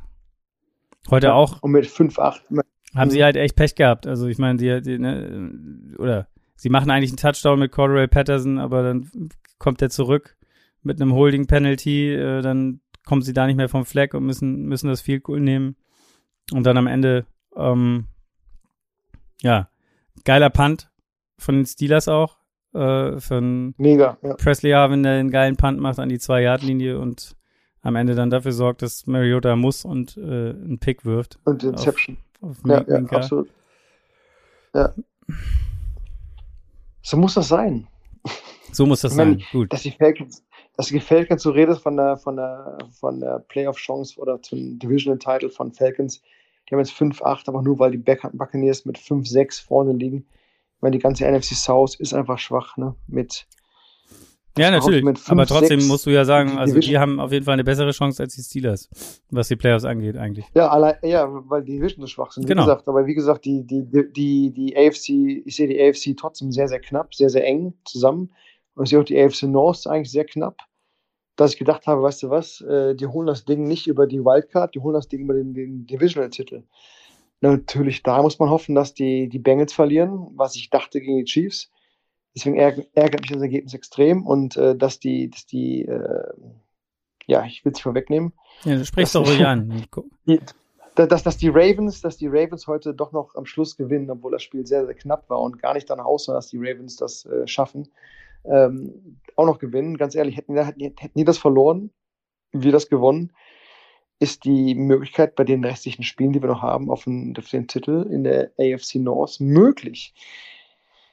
[1.09, 1.61] Heute ja, auch.
[1.61, 2.41] Und mit 5-8.
[2.95, 4.07] Haben sie halt echt Pech gehabt.
[4.07, 8.59] Also ich meine, die, die ne, oder sie machen eigentlich einen Touchdown mit Cordray Patterson,
[8.59, 9.09] aber dann
[9.57, 10.37] kommt er zurück
[10.81, 14.65] mit einem Holding Penalty, äh, dann kommen sie da nicht mehr vom Fleck und müssen,
[14.65, 15.75] müssen das viel cool nehmen.
[16.51, 17.25] Und dann am Ende,
[17.55, 18.05] ähm,
[19.41, 19.69] ja,
[20.23, 20.91] geiler Punt
[21.37, 22.37] von den Steelers auch.
[22.75, 24.33] Äh, von Mega, ja.
[24.33, 27.37] Presley Harvin, der den geilen Punt macht an die Zwei-Yard-Linie und
[27.81, 31.39] am Ende dann dafür sorgt, dass Mariota muss und äh, einen Pick wirft.
[31.45, 32.17] Und Inception.
[32.41, 33.49] Auf, auf ja, ja, absolut.
[34.73, 34.93] Ja.
[37.01, 37.87] So muss das sein.
[38.73, 39.41] So muss das ich sein.
[39.53, 39.71] Gut.
[39.71, 40.43] Dass die Falcons,
[40.75, 45.49] das gefällt mir zu reden von der, von der, von der Playoff-Chance oder zum Divisional-Title
[45.49, 46.21] von Falcons.
[46.67, 50.25] Die haben jetzt 5-8, aber nur weil die Buccaneers mit 5-6 vorne liegen.
[50.85, 52.93] Meine, die ganze NFC South ist einfach schwach, ne?
[53.07, 53.47] Mit
[54.55, 55.03] ja, natürlich.
[55.03, 57.63] 5, aber trotzdem 6, musst du ja sagen, also die haben auf jeden Fall eine
[57.63, 58.87] bessere Chance als die Steelers,
[59.31, 60.45] was die Playoffs angeht eigentlich.
[60.53, 62.43] Ja, allein, ja, weil die Division so schwach sind.
[62.43, 62.65] Wie genau.
[62.65, 66.67] gesagt, aber wie gesagt, die, die, die, die AFC, ich sehe die AFC trotzdem sehr,
[66.67, 68.31] sehr knapp, sehr, sehr eng zusammen.
[68.75, 70.59] Und ich sehe auch die AFC North eigentlich sehr knapp,
[71.35, 74.23] dass ich gedacht habe, weißt du was, äh, die holen das Ding nicht über die
[74.23, 76.61] Wildcard, die holen das Ding über den, den Divisional-Titel.
[77.41, 81.25] Natürlich, da muss man hoffen, dass die, die Bengals verlieren, was ich dachte gegen die
[81.25, 81.71] Chiefs.
[82.35, 86.33] Deswegen ärgert mich das Ergebnis extrem und äh, dass die, dass die, äh,
[87.27, 88.33] ja, ich will es vorwegnehmen.
[88.63, 89.85] Ja, du sprichst doch ruhig an.
[90.27, 90.39] Die,
[90.95, 94.43] dass, dass die Ravens, dass die Ravens heute doch noch am Schluss gewinnen, obwohl das
[94.43, 97.45] Spiel sehr, sehr knapp war und gar nicht danach aussah, dass die Ravens das äh,
[97.45, 97.89] schaffen
[98.47, 99.97] ähm, auch noch gewinnen.
[99.97, 101.91] Ganz ehrlich, hätten, hätten, hätten die das verloren,
[102.51, 103.31] wir das gewonnen,
[104.19, 107.67] ist die Möglichkeit bei den restlichen Spielen, die wir noch haben, auf den, auf den
[107.67, 110.13] Titel in der AFC North möglich.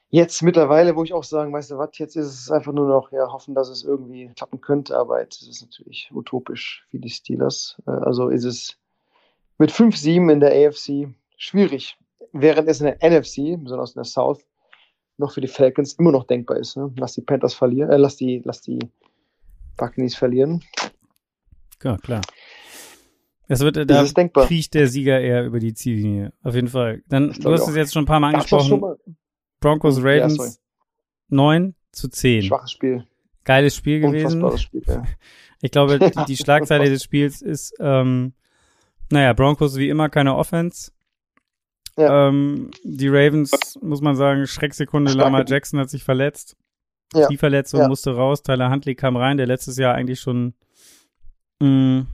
[0.09, 3.12] Jetzt mittlerweile, wo ich auch sagen, weißt du was, jetzt ist es einfach nur noch,
[3.12, 7.09] ja, hoffen, dass es irgendwie klappen könnte, aber jetzt ist es natürlich utopisch für die
[7.09, 7.80] Steelers.
[7.86, 8.76] Äh, also ist es
[9.59, 11.96] mit 5-7 in der AFC schwierig,
[12.32, 14.44] während es in der NFC, besonders in der South,
[15.16, 16.76] noch für die Falcons immer noch denkbar ist.
[16.76, 16.92] Ne?
[16.96, 18.80] Lass die Panthers verlieren, äh, lass die, lass die
[19.78, 20.62] Buccaneers verlieren.
[21.82, 22.20] Ja, klar.
[23.53, 24.07] Es wird, da
[24.46, 26.32] kriecht der Sieger eher über die Ziellinie.
[26.42, 27.03] Auf jeden Fall.
[27.09, 28.80] Dann, du hast es jetzt schon ein paar Mal angesprochen.
[28.80, 28.96] Mal?
[29.61, 30.50] Broncos, Ravens, ja,
[31.28, 31.74] 9.
[31.92, 32.44] zu 10.
[32.44, 33.07] Schwaches Spiel.
[33.44, 34.59] Geiles Spiel gewesen.
[34.59, 35.03] Spiel, ja.
[35.61, 38.32] Ich glaube, die, die Schlagzeile des Spiels ist, ähm,
[39.11, 40.90] naja, Broncos wie immer keine Offense.
[41.98, 42.28] Ja.
[42.28, 46.57] Ähm, die Ravens, muss man sagen, Schrecksekunde, Lama Jackson hat sich verletzt.
[47.12, 47.26] Ja.
[47.26, 47.88] Knieverletzung ja.
[47.88, 48.42] musste raus.
[48.42, 50.55] Tyler Huntley kam rein, der letztes Jahr eigentlich schon
[51.61, 52.07] mh, mm,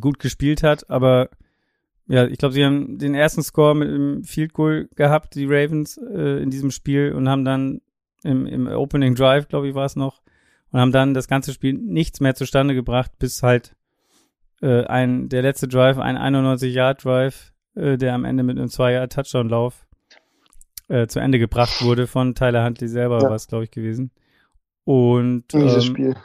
[0.00, 1.30] gut gespielt hat, aber
[2.08, 5.98] ja, ich glaube, sie haben den ersten Score mit dem Field Goal gehabt, die Ravens,
[5.98, 7.80] äh, in diesem Spiel und haben dann
[8.24, 10.22] im, im Opening Drive, glaube ich, war es noch,
[10.70, 13.74] und haben dann das ganze Spiel nichts mehr zustande gebracht, bis halt
[14.62, 19.86] äh, ein der letzte Drive, ein 91-Yard-Drive, äh, der am Ende mit einem 2-Yard-Touchdown-Lauf
[20.88, 23.28] äh, zu Ende gebracht wurde von Tyler Huntley selber, ja.
[23.28, 24.10] war es, glaube ich, gewesen.
[24.84, 26.16] Und ähm, Spiel.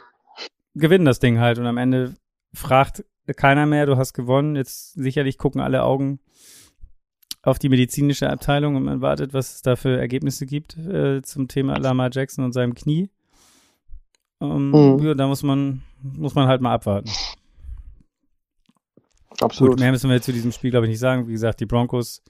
[0.74, 2.14] gewinnen das Ding halt und am Ende
[2.52, 4.56] fragt keiner mehr, du hast gewonnen.
[4.56, 6.20] Jetzt sicherlich gucken alle Augen
[7.42, 11.48] auf die medizinische Abteilung und man wartet, was es da für Ergebnisse gibt äh, zum
[11.48, 13.10] Thema Lamar Jackson und seinem Knie.
[14.40, 14.98] Ähm, mhm.
[15.04, 17.10] Ja, da muss man, muss man halt mal abwarten.
[19.40, 19.72] Absolut.
[19.72, 21.28] Gut, mehr müssen wir zu diesem Spiel, glaube ich, nicht sagen.
[21.28, 22.22] Wie gesagt, die Broncos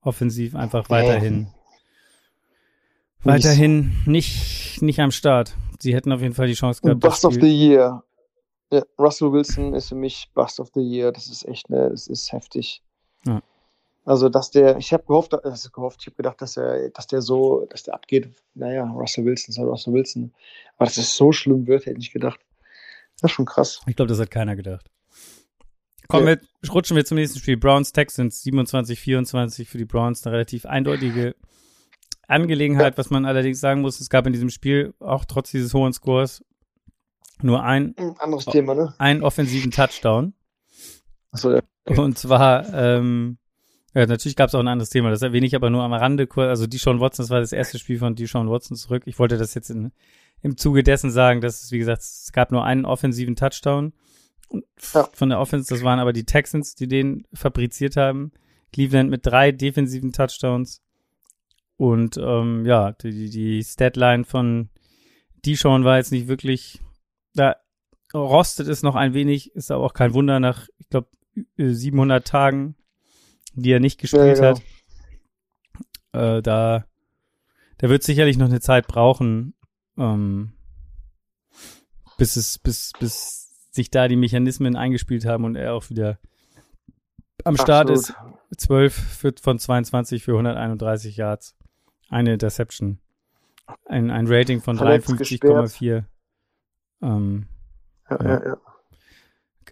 [0.00, 1.48] offensiv einfach weiterhin,
[3.22, 5.56] weiterhin nicht, nicht am Start.
[5.80, 7.00] Sie hätten auf jeden Fall die Chance gehabt.
[7.00, 8.04] Bust of the Year.
[8.72, 11.12] Ja, Russell Wilson ist für mich Bust of the Year.
[11.12, 12.82] Das ist echt, ne, das ist heftig.
[13.26, 13.42] Ja.
[14.04, 17.22] Also, dass der, ich habe gehofft, also gehofft, ich habe gedacht, dass er, dass der
[17.22, 18.28] so, dass der abgeht.
[18.54, 20.34] Naja, Russell Wilson ist halt Russell Wilson.
[20.76, 22.40] Aber dass es so schlimm wird, hätte ich gedacht.
[23.20, 23.80] Das ist schon krass.
[23.86, 24.90] Ich glaube, das hat keiner gedacht.
[26.08, 26.36] Kommen ja.
[26.36, 27.56] wir, rutschen wir zum nächsten Spiel.
[27.56, 30.26] Browns Texans 27, 24 für die Browns.
[30.26, 31.34] Eine relativ eindeutige
[32.28, 32.98] Angelegenheit, ja.
[32.98, 34.00] was man allerdings sagen muss.
[34.00, 36.44] Es gab in diesem Spiel auch trotz dieses hohen Scores
[37.42, 38.94] nur ein, ein anderes Thema, ne?
[38.98, 40.34] einen offensiven Touchdown.
[41.30, 41.62] Achso, ja.
[41.86, 43.38] Und zwar, ähm,
[43.92, 46.28] ja, natürlich gab es auch ein anderes Thema, das erwähne ich aber nur am Rande.
[46.36, 49.02] Also Deshaun Watson, das war das erste Spiel von Deshaun Watson zurück.
[49.06, 49.92] Ich wollte das jetzt in,
[50.42, 53.92] im Zuge dessen sagen, dass es, wie gesagt, es gab nur einen offensiven Touchdown
[54.92, 55.08] ja.
[55.12, 55.72] von der Offense.
[55.72, 58.32] Das waren aber die Texans, die den fabriziert haben.
[58.72, 60.82] Cleveland mit drei defensiven Touchdowns.
[61.76, 64.70] Und ähm, ja, die, die Statline von
[65.44, 66.80] Deshaun war jetzt nicht wirklich
[67.34, 67.56] da
[68.12, 71.08] rostet es noch ein wenig, ist aber auch kein Wunder nach, ich glaube,
[71.56, 72.76] 700 Tagen,
[73.54, 74.60] die er nicht gespielt ja, genau.
[76.12, 76.38] hat.
[76.38, 76.84] Äh, da,
[77.80, 79.54] der wird sicherlich noch eine Zeit brauchen,
[79.98, 80.52] ähm,
[82.18, 86.18] bis es, bis, bis sich da die Mechanismen eingespielt haben und er auch wieder
[87.42, 87.98] am Start Absolut.
[87.98, 88.14] ist.
[88.56, 91.56] 12 von 22 für 131 Yards.
[92.08, 93.00] Eine Interception.
[93.86, 96.04] Ein, ein Rating von 53,4.
[97.04, 97.46] Ähm,
[98.08, 98.56] ja, ja.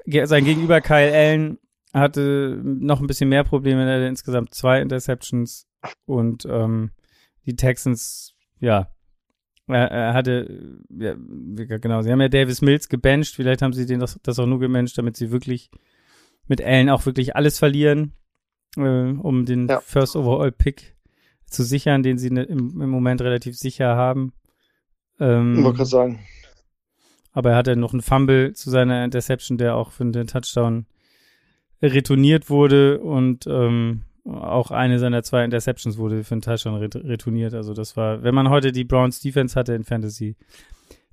[0.04, 1.58] ja, Sein Gegenüber Kyle Allen
[1.94, 5.66] hatte noch ein bisschen mehr Probleme, er hatte insgesamt zwei Interceptions
[6.06, 6.90] und ähm,
[7.44, 8.88] die Texans, ja,
[9.66, 11.14] er, er hatte, ja,
[11.78, 14.60] genau, sie haben ja Davis Mills gebencht, vielleicht haben sie den das, das auch nur
[14.60, 15.70] gebencht, damit sie wirklich
[16.48, 18.12] mit Allen auch wirklich alles verlieren,
[18.76, 19.80] äh, um den ja.
[19.80, 20.96] First Overall Pick
[21.46, 24.32] zu sichern, den sie ne, im, im Moment relativ sicher haben.
[25.20, 26.18] Ähm, ich wollte gerade sagen.
[27.32, 30.86] Aber er hatte noch einen Fumble zu seiner Interception, der auch für den Touchdown
[31.82, 37.54] retourniert wurde und ähm, auch eine seiner zwei Interceptions wurde für den Touchdown retourniert.
[37.54, 40.36] Also das war, wenn man heute die Browns Defense hatte in Fantasy,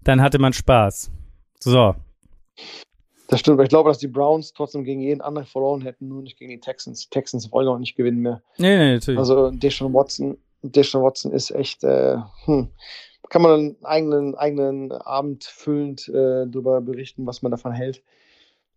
[0.04, 1.12] dann hatte man Spaß.
[1.60, 1.96] So.
[3.28, 6.22] Das stimmt, aber ich glaube, dass die Browns trotzdem gegen jeden anderen verloren hätten, nur
[6.22, 7.02] nicht gegen die Texans.
[7.02, 8.42] Die Texans wollen auch nicht gewinnen mehr.
[8.58, 9.20] Nee, nee, natürlich.
[9.20, 12.70] Also Deshaun Watson, Deshaun Watson ist echt, äh, hm,
[13.30, 18.04] kann man einen eigenen, eigenen Abend füllend äh, darüber berichten, was man davon hält.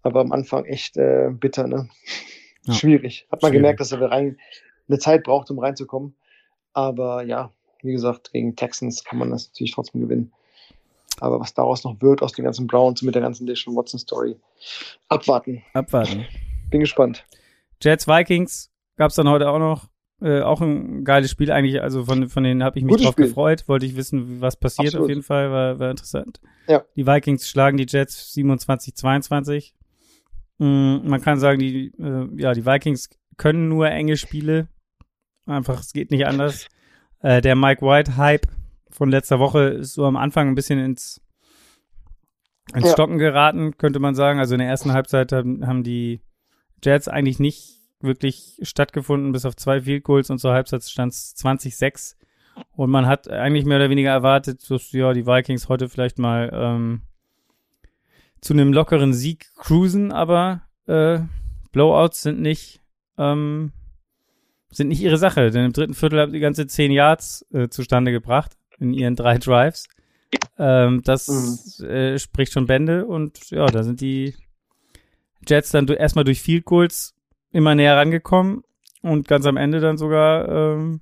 [0.02, 1.88] Aber am Anfang echt äh, bitter, ne?
[2.64, 2.74] Ja.
[2.74, 3.26] Schwierig.
[3.30, 3.62] Hat man Schwierig.
[3.62, 4.38] gemerkt, dass er rein
[4.88, 6.14] eine Zeit braucht, um reinzukommen.
[6.72, 7.50] Aber ja,
[7.82, 10.32] wie gesagt, gegen Texans kann man das natürlich trotzdem gewinnen.
[11.20, 14.36] Aber was daraus noch wird aus den ganzen Browns mit der ganzen Deshaun Watson Story,
[15.08, 15.62] abwarten.
[15.74, 16.26] Abwarten.
[16.70, 17.24] Bin gespannt.
[17.80, 19.88] Jets Vikings gab es dann heute auch noch.
[20.22, 23.14] Äh, auch ein geiles Spiel eigentlich, also von, von denen habe ich mich Gutes drauf
[23.14, 23.26] Spiel.
[23.26, 25.04] gefreut, wollte ich wissen, was passiert Absolut.
[25.04, 26.40] auf jeden Fall, war, war interessant.
[26.68, 26.84] Ja.
[26.94, 29.72] Die Vikings schlagen die Jets 27-22.
[30.58, 34.68] Mhm, man kann sagen, die, äh, ja, die Vikings können nur enge Spiele.
[35.46, 36.68] Einfach, es geht nicht anders.
[37.20, 38.46] Äh, der Mike White-Hype
[38.90, 41.20] von letzter Woche ist so am Anfang ein bisschen ins,
[42.74, 42.92] ins ja.
[42.92, 44.38] Stocken geraten, könnte man sagen.
[44.38, 46.20] Also in der ersten Halbzeit haben, haben die
[46.84, 51.34] Jets eigentlich nicht wirklich stattgefunden, bis auf zwei Field Goals und zur Halbzeit stand es
[51.36, 52.16] 20-6.
[52.72, 56.50] Und man hat eigentlich mehr oder weniger erwartet, dass ja, die Vikings heute vielleicht mal
[56.52, 57.02] ähm,
[58.40, 61.20] zu einem lockeren Sieg cruisen, aber äh,
[61.72, 62.80] Blowouts sind nicht
[63.16, 63.72] ähm,
[64.70, 68.10] sind nicht ihre Sache, denn im dritten Viertel haben die ganze zehn Yards äh, zustande
[68.10, 69.86] gebracht in ihren drei Drives.
[70.58, 71.86] Ähm, das mhm.
[71.86, 74.34] äh, spricht schon Bände und ja, da sind die
[75.46, 77.14] Jets dann erstmal durch Field Goals
[77.52, 78.62] immer näher rangekommen
[79.02, 81.00] und ganz am Ende dann sogar ähm,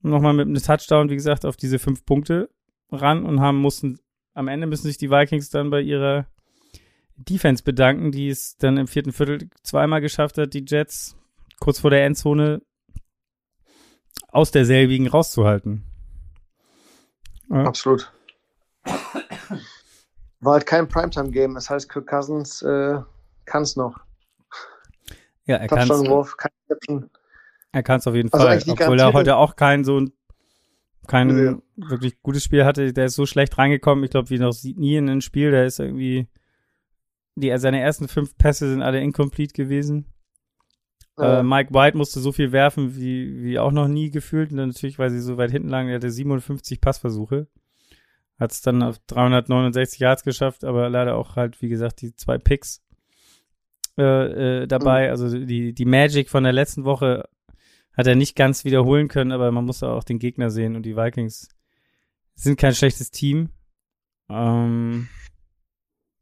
[0.00, 2.48] nochmal mit einem Touchdown, wie gesagt, auf diese fünf Punkte
[2.90, 3.98] ran und haben mussten,
[4.34, 6.26] am Ende müssen sich die Vikings dann bei ihrer
[7.16, 11.16] Defense bedanken, die es dann im vierten Viertel zweimal geschafft hat, die Jets
[11.58, 12.62] kurz vor der Endzone
[14.28, 15.84] aus derselbigen rauszuhalten.
[17.48, 17.64] Ja.
[17.64, 18.12] Absolut.
[20.40, 22.98] War halt kein Primetime-Game, das heißt, Kirk Cousins äh,
[23.46, 24.05] kann es noch.
[25.46, 26.02] Ja, er kann es.
[27.72, 30.12] Er kann es auf jeden also Fall, obwohl er heute auch kein so ein
[31.06, 31.58] kein ja.
[31.76, 32.92] wirklich gutes Spiel hatte.
[32.92, 35.50] Der ist so schlecht reingekommen, ich glaube, wie noch nie in ein Spiel.
[35.50, 36.28] Der ist irgendwie
[37.36, 40.06] die, seine ersten fünf Pässe sind alle incomplete gewesen.
[41.18, 41.40] Ja.
[41.40, 44.50] Äh, Mike White musste so viel werfen wie, wie auch noch nie gefühlt.
[44.50, 47.46] Und dann natürlich, weil sie so weit hinten lagen, er hatte 57 Passversuche.
[48.38, 52.36] Hat es dann auf 369 Yards geschafft, aber leider auch halt, wie gesagt, die zwei
[52.36, 52.82] Picks
[53.98, 55.06] äh, äh, dabei.
[55.06, 55.10] Mhm.
[55.10, 57.28] Also die, die Magic von der letzten Woche
[57.96, 60.96] hat er nicht ganz wiederholen können, aber man muss auch den Gegner sehen und die
[60.96, 61.48] Vikings
[62.34, 63.48] sind kein schlechtes Team.
[64.28, 65.08] Ähm,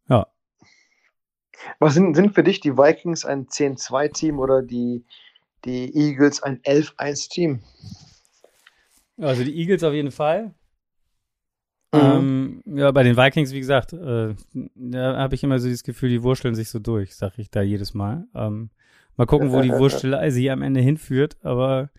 [0.09, 0.29] ja.
[1.81, 5.05] Was sind, sind für dich die Vikings ein 10-2-Team oder die,
[5.65, 7.63] die Eagles ein 11-1-Team?
[9.19, 10.55] Also die Eagles auf jeden Fall.
[11.95, 12.63] Mhm.
[12.67, 14.35] Ähm, ja, bei den Vikings, wie gesagt, äh,
[14.75, 17.63] da habe ich immer so dieses Gefühl, die wurschteln sich so durch, sag ich da
[17.63, 18.27] jedes Mal.
[18.35, 18.71] Ähm,
[19.17, 21.91] mal gucken, wo die Wurstelei sie am Ende hinführt, aber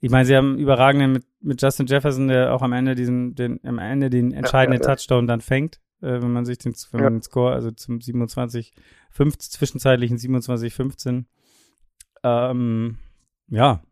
[0.00, 3.60] ich meine, sie haben überragenden mit, mit Justin Jefferson, der auch am Ende diesen, den,
[3.64, 4.96] am Ende den entscheidenden ja, ja, ja.
[4.96, 8.72] Touchdown dann fängt, äh, wenn man sich den, man den Score, also zum 27,
[9.10, 11.26] 15, zwischenzeitlichen 27, 15.
[12.24, 12.98] Ähm,
[13.48, 13.82] ja,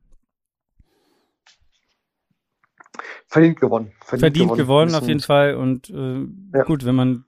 [3.31, 3.93] verdient gewonnen.
[4.05, 5.55] Verdient, verdient gewonnen, gewonnen auf jeden Fall.
[5.55, 6.65] Und äh, ja.
[6.65, 7.25] gut, wenn man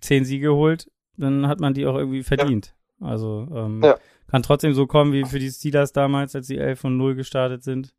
[0.00, 2.74] zehn Siege holt, dann hat man die auch irgendwie verdient.
[3.00, 3.08] Ja.
[3.08, 3.96] Also ähm, ja.
[4.30, 7.62] kann trotzdem so kommen wie für die Steelers damals, als sie 11 von 0 gestartet
[7.62, 7.94] sind.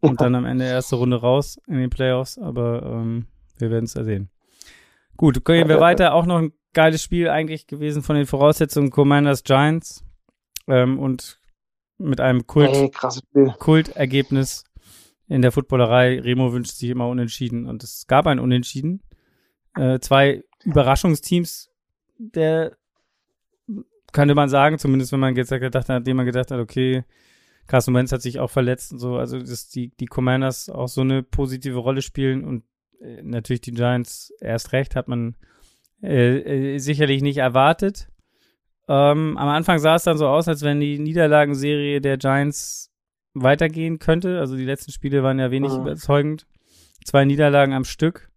[0.00, 2.38] Und dann am Ende erste Runde raus in den Playoffs.
[2.38, 4.28] Aber ähm, wir werden es ja sehen.
[5.16, 6.14] Gut, gehen wir weiter.
[6.14, 10.04] Auch noch ein geiles Spiel eigentlich gewesen von den Voraussetzungen Commanders Giants.
[10.68, 11.40] Ähm, und
[11.96, 14.64] mit einem Kult, hey, Kultergebnis
[15.28, 16.20] in der Footballerei.
[16.20, 19.02] Remo wünscht sich immer Unentschieden und es gab ein Unentschieden.
[19.76, 21.70] Äh, zwei Überraschungsteams,
[22.18, 22.76] der
[24.12, 27.04] könnte man sagen, zumindest wenn man jetzt gedacht hat, nachdem man gedacht hat, okay,
[27.66, 31.02] Carson Wentz hat sich auch verletzt und so, also dass die, die Commanders auch so
[31.02, 32.64] eine positive Rolle spielen und
[33.00, 35.36] äh, natürlich die Giants erst recht, hat man
[36.02, 38.08] äh, äh, sicherlich nicht erwartet.
[38.88, 42.90] Ähm, am Anfang sah es dann so aus, als wenn die Niederlagenserie der Giants
[43.34, 44.40] weitergehen könnte.
[44.40, 45.80] Also die letzten Spiele waren ja wenig mhm.
[45.80, 46.46] überzeugend.
[47.04, 48.30] Zwei Niederlagen am Stück.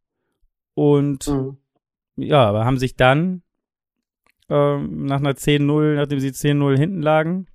[0.73, 1.57] Und mhm.
[2.15, 3.43] ja, aber haben sich dann
[4.49, 7.47] ähm, nach einer 10-0, nachdem sie 10-0 hinten lagen,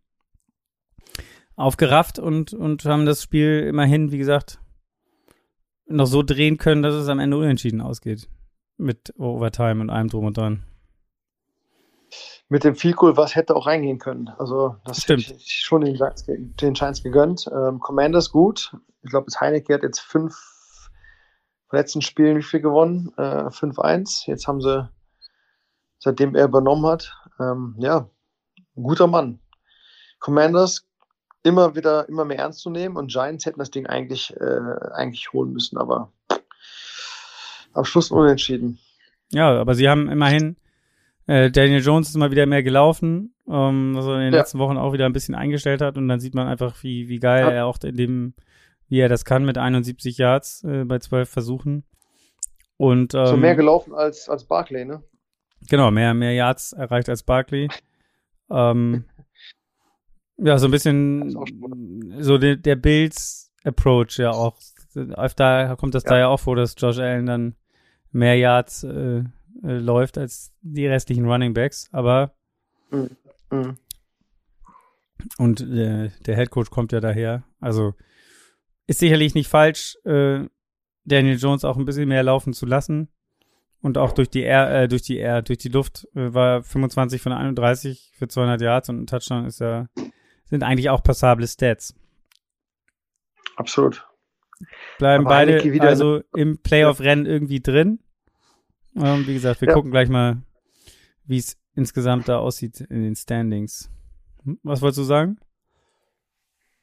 [1.55, 4.61] aufgerafft und, und haben das Spiel immerhin, wie gesagt,
[5.89, 8.29] noch so drehen können, dass es am Ende unentschieden ausgeht.
[8.77, 10.65] Mit Overtime und allem drum und dran
[12.49, 14.29] mit dem Field Goal, was hätte auch reingehen können.
[14.39, 15.27] Also das Stimmt.
[15.27, 15.99] hätte ich schon den,
[16.61, 17.49] den Giants gegönnt.
[17.53, 18.77] Ähm, Commanders gut.
[19.03, 20.37] Ich glaube, das Heineke hat jetzt fünf
[21.73, 23.13] letzten Spielen wie viel gewonnen?
[23.17, 24.27] Äh, 5-1.
[24.27, 24.89] Jetzt haben sie,
[25.99, 28.09] seitdem er übernommen hat, ähm, ja,
[28.75, 29.41] guter Mann.
[30.21, 30.87] Commanders
[31.43, 35.33] immer wieder, immer mehr ernst zu nehmen und Giants hätten das Ding eigentlich, äh, eigentlich
[35.33, 36.13] holen müssen, aber
[37.73, 38.79] am Schluss unentschieden.
[39.31, 40.57] Ja, aber sie haben immerhin
[41.27, 44.41] äh, Daniel Jones ist mal wieder mehr gelaufen, ähm, was er in den ja.
[44.41, 47.19] letzten Wochen auch wieder ein bisschen eingestellt hat und dann sieht man einfach, wie, wie
[47.19, 47.51] geil ja.
[47.51, 48.35] er auch in dem,
[48.89, 51.85] wie er das kann mit 71 Yards äh, bei 12 Versuchen.
[52.77, 55.03] Und, ähm, so mehr gelaufen als, als Barkley, ne?
[55.69, 57.69] Genau, mehr, mehr Yards erreicht als Barkley.
[58.51, 59.05] Ähm,
[60.37, 61.35] ja, so ein bisschen
[62.21, 64.59] so der, der Bills Approach ja auch.
[64.95, 66.11] Öfter kommt das ja.
[66.11, 67.57] da ja auch vor, dass Josh Allen dann
[68.13, 69.25] mehr Yards äh,
[69.63, 72.35] äh, läuft als die restlichen Running Backs, aber
[72.91, 73.11] mhm.
[75.39, 77.45] Und äh, der Head Coach kommt ja daher.
[77.61, 77.95] Also
[78.87, 80.45] ist sicherlich nicht falsch, äh,
[81.05, 83.09] Daniel Jones auch ein bisschen mehr laufen zu lassen.
[83.83, 87.23] Und auch durch die Air, äh, durch die Air, durch die Luft äh, war 25
[87.23, 89.89] von 31 für 200 Yards und ein Touchdown ist ja,
[90.45, 91.95] sind eigentlich auch passable Stats.
[93.57, 94.07] Absolut.
[94.99, 98.01] Bleiben Aber beide also im Playoff-Rennen irgendwie drin.
[98.97, 99.75] Ähm, wie gesagt, wir ja.
[99.75, 100.39] gucken gleich mal,
[101.25, 103.91] wie es insgesamt da aussieht in den Standings.
[104.45, 105.39] Hm, was wolltest du sagen?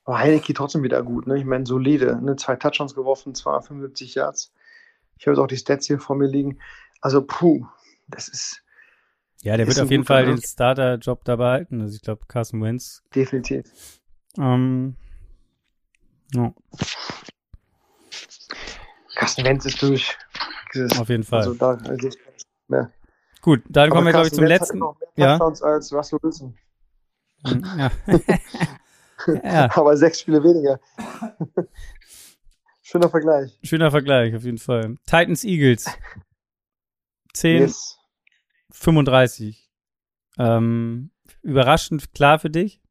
[0.05, 1.37] Aber Heineke trotzdem wieder gut, ne?
[1.37, 2.35] Ich meine, solide, ne?
[2.35, 4.53] Zwei Touchdowns geworfen, zwar 75 Yards.
[5.17, 6.59] Ich habe jetzt auch die Stats hier vor mir liegen.
[7.01, 7.65] Also, puh,
[8.07, 8.63] das ist.
[9.41, 11.81] Ja, der wird auf jeden Fall den Starter-Job da behalten.
[11.81, 13.03] Also ich glaube, Carson Wentz.
[13.13, 13.65] Definitiv.
[14.37, 14.95] Ähm,
[16.33, 16.53] ja.
[19.15, 20.17] Carsten Wentz ist durch.
[20.73, 21.39] Dieses, auf jeden Fall.
[21.39, 22.09] Also da, also.
[23.41, 24.81] Gut, dann kommen wir, glaube ich, zum letzten.
[25.15, 25.37] Ja.
[25.37, 26.57] als Russell Wilson.
[27.45, 27.91] Ja.
[29.43, 29.69] ja.
[29.75, 30.79] Aber sechs Spiele weniger.
[32.81, 33.57] Schöner Vergleich.
[33.63, 34.97] Schöner Vergleich, auf jeden Fall.
[35.05, 35.87] Titans Eagles.
[37.33, 37.97] 10, yes.
[38.71, 39.69] 35.
[40.37, 41.11] Ähm,
[41.41, 42.81] überraschend klar für dich?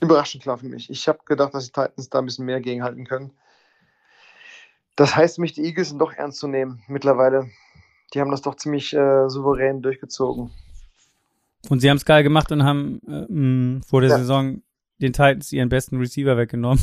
[0.00, 0.90] Überraschend klar für mich.
[0.90, 3.32] Ich habe gedacht, dass die Titans da ein bisschen mehr gegenhalten können.
[4.98, 7.48] Das heißt mich, die Eagles sind doch ernst zu nehmen mittlerweile.
[8.12, 10.50] Die haben das doch ziemlich äh, souverän durchgezogen.
[11.68, 14.18] Und sie haben es geil gemacht und haben äh, mh, vor der ja.
[14.18, 14.60] Saison
[15.00, 16.80] den Titans ihren besten Receiver weggenommen.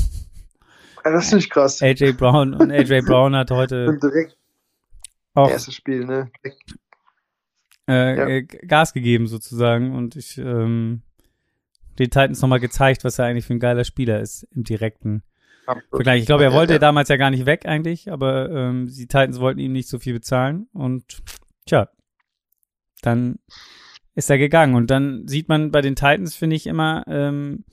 [1.04, 1.82] Ja, das ist nicht krass.
[1.82, 4.38] AJ Brown und AJ Brown hat heute direkt
[5.34, 6.32] auch erstes Spiel, ne?
[7.88, 8.28] Äh, ja.
[8.28, 11.02] Äh, Gas gegeben sozusagen und ich ähm,
[12.00, 15.22] den Titans nochmal gezeigt, was er eigentlich für ein geiler Spieler ist im direkten.
[15.90, 16.22] Vergleich.
[16.22, 16.80] Ich glaube, er wollte ja, ja.
[16.80, 20.14] damals ja gar nicht weg eigentlich, aber ähm, die Titans wollten ihm nicht so viel
[20.14, 21.22] bezahlen und
[21.66, 21.90] tja,
[23.02, 23.40] dann
[24.14, 27.66] ist er gegangen und dann sieht man bei den Titans finde ich immer ähm,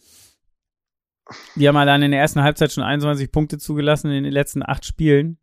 [1.57, 4.85] die haben allein in der ersten Halbzeit schon 21 Punkte zugelassen in den letzten acht
[4.85, 5.39] Spielen.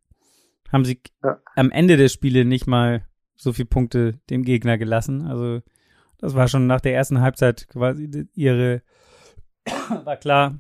[0.71, 1.39] Haben sie ja.
[1.55, 5.25] am Ende der Spiele nicht mal so viele Punkte dem Gegner gelassen.
[5.25, 5.61] Also,
[6.17, 8.81] das war schon nach der ersten Halbzeit quasi ihre,
[10.03, 10.59] war klar,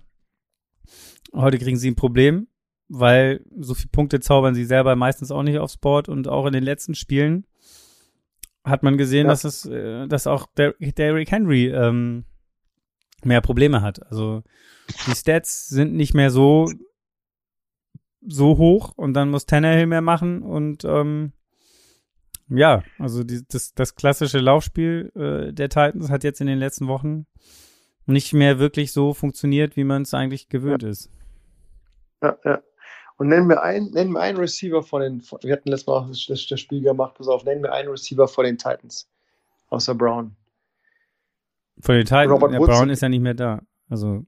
[1.33, 2.47] heute kriegen sie ein Problem,
[2.87, 6.53] weil so viele Punkte zaubern sie selber meistens auch nicht aufs Board und auch in
[6.53, 7.45] den letzten Spielen
[8.63, 9.29] hat man gesehen, ja.
[9.29, 12.25] dass es, äh, dass auch der Derrick Henry ähm,
[13.23, 14.05] mehr Probleme hat.
[14.07, 14.43] Also
[15.07, 16.67] die Stats sind nicht mehr so
[18.21, 21.31] so hoch und dann muss Tannehill mehr machen und ähm,
[22.49, 26.87] ja, also die, das, das klassische Laufspiel äh, der Titans hat jetzt in den letzten
[26.87, 27.27] Wochen
[28.09, 30.89] nicht mehr wirklich so funktioniert, wie man es eigentlich gewöhnt ja.
[30.89, 31.09] ist.
[32.21, 32.61] Ja, ja.
[33.17, 35.93] Und nennen wir einen, nennen wir einen Receiver von den, von, wir hatten letztes Mal
[35.93, 39.09] auch das, das Spiel gemacht, pass auf, nennen wir einen Receiver von den Titans.
[39.67, 40.35] Außer Brown.
[41.81, 43.61] Von den Titans, Robert ja, Brown ist ja nicht mehr da.
[43.89, 44.25] Also.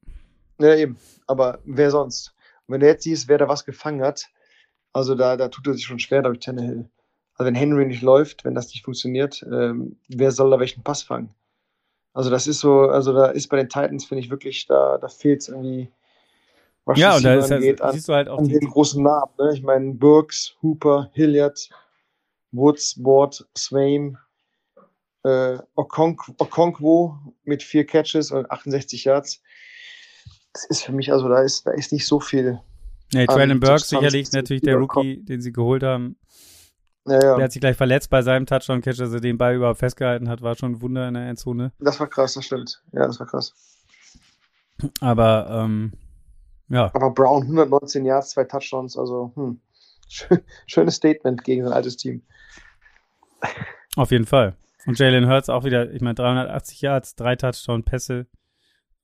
[0.59, 0.97] Ja, eben.
[1.27, 2.33] Aber wer sonst?
[2.67, 4.27] Und wenn du jetzt siehst, wer da was gefangen hat,
[4.93, 6.89] also da, da tut er sich schon schwer, glaube ich, Tannehill.
[7.35, 11.01] Also wenn Henry nicht läuft, wenn das nicht funktioniert, ähm, wer soll da welchen Pass
[11.01, 11.33] fangen?
[12.13, 15.07] Also das ist so, also da ist bei den Titans, finde ich wirklich, da, da
[15.07, 15.91] fehlt es irgendwie,
[16.85, 19.31] was ja, und da ist angeht, an, siehst du halt auch an den großen Namen.
[19.37, 19.51] Ne?
[19.53, 21.69] Ich meine, Burks, Hooper, Hilliard,
[22.51, 24.17] Woods, Ward, Swain,
[25.23, 29.41] äh, Okonkwo mit vier Catches und 68 Yards.
[30.53, 32.59] Das ist für mich, also da ist, da ist nicht so viel.
[33.13, 36.17] Nee, Traylon Burks sicherlich natürlich der Rookie, den sie geholt haben.
[37.05, 37.35] Ja, ja.
[37.35, 40.41] Der hat sich gleich verletzt bei seinem Touchdown-Catch, dass er den Ball überhaupt festgehalten hat,
[40.41, 41.71] war schon ein Wunder in der Endzone.
[41.79, 42.83] Das war krass, das stimmt.
[42.91, 43.53] Ja, das war krass.
[44.99, 45.93] Aber, ähm,
[46.69, 46.91] ja.
[46.93, 49.59] Aber Brown 119 Yards, zwei Touchdowns, also, hm.
[50.67, 52.21] Schönes Statement gegen sein altes Team.
[53.95, 54.55] Auf jeden Fall.
[54.85, 58.27] Und Jalen Hurts auch wieder, ich meine, 380 Yards, drei Touchdown-Pässe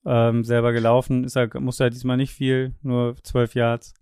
[0.05, 1.23] ähm, selber gelaufen.
[1.23, 3.93] Ist er, musste er diesmal nicht viel, nur 12 Yards.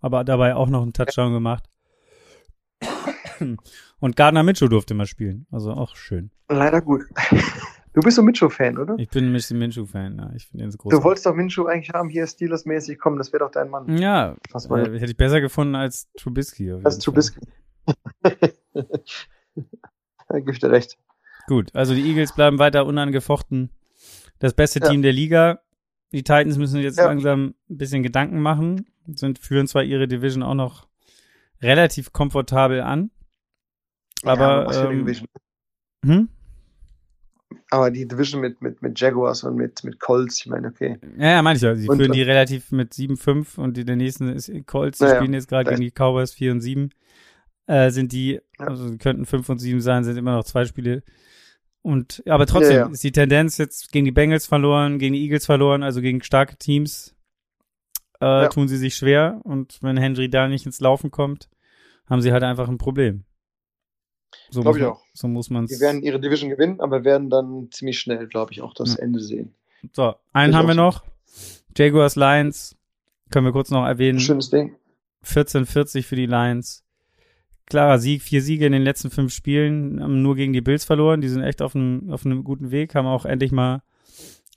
[0.00, 1.64] Aber dabei auch noch einen Touchdown gemacht.
[4.00, 5.46] Und Gardner Mitchell durfte mal spielen.
[5.50, 6.30] Also auch schön.
[6.48, 7.02] Leider gut.
[7.94, 8.94] Du bist so Minshew-Fan, oder?
[8.98, 10.32] Ich bin ein bisschen Minshew-Fan, ja.
[10.34, 10.92] Ich finde ihn so groß.
[10.92, 13.98] Du wolltest doch Minshew eigentlich haben, hier Steelers-mäßig kommen, das wäre doch dein Mann.
[13.98, 14.68] Ja, äh,
[14.98, 16.72] hätte ich besser gefunden als Trubisky.
[16.72, 17.40] Als Trubisky.
[18.22, 18.32] da
[20.30, 20.96] gebe ich dir recht.
[21.48, 23.70] Gut, also die Eagles bleiben weiter unangefochten.
[24.38, 24.88] Das beste ja.
[24.88, 25.60] Team der Liga.
[26.12, 27.06] Die Titans müssen jetzt ja.
[27.06, 28.86] langsam ein bisschen Gedanken machen.
[29.06, 30.86] Sind, führen zwar ihre Division auch noch
[31.60, 33.10] relativ komfortabel an.
[34.22, 34.72] Aber.
[34.72, 35.06] Ja, ähm,
[36.04, 36.28] hm?
[37.70, 40.98] Aber die Division mit, mit, mit Jaguars und mit, mit Colts, ich meine, okay.
[41.18, 41.74] Ja, ja, meine ich ja.
[41.74, 45.16] Sie und, führen die relativ mit 7-5 und die, der nächsten ist Colts, die ja,
[45.16, 46.90] spielen jetzt gerade gegen die Cowboys 4 und 7.
[47.66, 51.02] Äh, sind die, also könnten 5 und 7 sein, sind immer noch zwei Spiele.
[51.82, 55.46] Und aber trotzdem ja, ist die Tendenz jetzt gegen die Bengals verloren, gegen die Eagles
[55.46, 57.16] verloren, also gegen starke Teams
[58.20, 59.40] äh, tun sie sich schwer.
[59.44, 61.48] Und wenn Henry da nicht ins Laufen kommt,
[62.06, 63.24] haben sie halt einfach ein Problem.
[64.50, 65.02] So glaube ich auch.
[65.14, 68.62] So muss man Die werden ihre Division gewinnen, aber werden dann ziemlich schnell, glaube ich,
[68.62, 69.02] auch das ja.
[69.02, 69.54] Ende sehen.
[69.92, 71.02] So, einen haben wir noch.
[71.76, 72.76] Jaguars Lions.
[73.30, 74.20] Können wir kurz noch erwähnen.
[74.20, 74.76] Schönes Ding.
[75.24, 76.84] 14-40 für die Lions.
[77.66, 81.20] Klarer Sieg, vier Siege in den letzten fünf Spielen, haben nur gegen die Bills verloren.
[81.20, 83.82] Die sind echt auf einem, auf einem guten Weg, haben auch endlich mal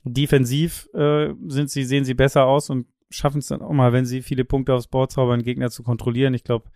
[0.04, 4.06] defensiv äh, sind sie, sehen sie besser aus und schaffen es dann auch mal, wenn
[4.06, 6.34] sie viele Punkte aufs Board zaubern, Gegner zu kontrollieren.
[6.34, 6.66] Ich glaube,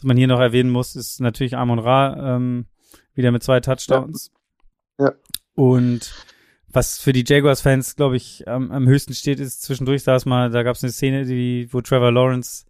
[0.00, 2.64] Was man hier noch erwähnen muss, ist natürlich Amon Ra, ähm,
[3.14, 4.32] wieder mit zwei Touchdowns.
[4.98, 5.08] Ja.
[5.08, 5.12] ja.
[5.54, 6.14] Und
[6.68, 10.62] was für die Jaguars-Fans, glaube ich, am, am höchsten steht, ist zwischendurch saß mal, da
[10.62, 12.64] gab es eine Szene, die, wo Trevor Lawrence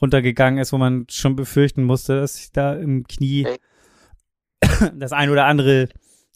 [0.00, 3.46] runtergegangen ist, wo man schon befürchten musste, dass sich da im Knie
[4.96, 5.88] das ein oder andere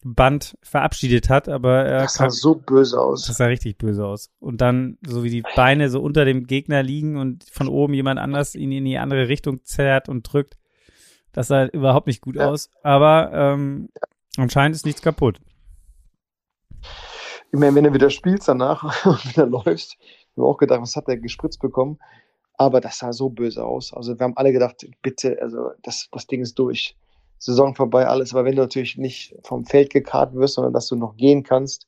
[0.05, 3.27] Band verabschiedet hat, aber er das sah so böse aus.
[3.27, 4.31] Das sah richtig böse aus.
[4.39, 8.21] Und dann, so wie die Beine so unter dem Gegner liegen und von oben jemand
[8.21, 10.57] anders ihn in die andere Richtung zerrt und drückt,
[11.33, 12.49] das sah überhaupt nicht gut ja.
[12.49, 12.71] aus.
[12.83, 13.89] Aber ähm,
[14.37, 15.41] anscheinend ist nichts kaputt.
[17.51, 19.97] Ich meine, wenn du wieder spielst danach und wieder läufst,
[20.37, 21.99] haben wir auch gedacht, was hat der gespritzt bekommen?
[22.55, 23.93] Aber das sah so böse aus.
[23.93, 26.97] Also wir haben alle gedacht, bitte, also das, das Ding ist durch.
[27.39, 28.35] Saison vorbei, alles.
[28.35, 31.87] Aber wenn du natürlich nicht vom Feld gekarrt wirst, sondern dass du noch gehen kannst,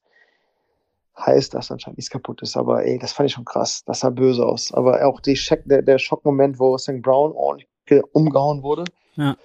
[1.18, 2.56] heißt das anscheinend nichts kaputt ist.
[2.56, 3.84] Aber ey, das fand ich schon krass.
[3.84, 4.72] Das sah böse aus.
[4.72, 7.02] Aber auch die Check, der, der Schockmoment, wo St.
[7.02, 7.68] Brown ordentlich
[8.12, 8.84] umgehauen wurde,
[9.16, 9.36] ja.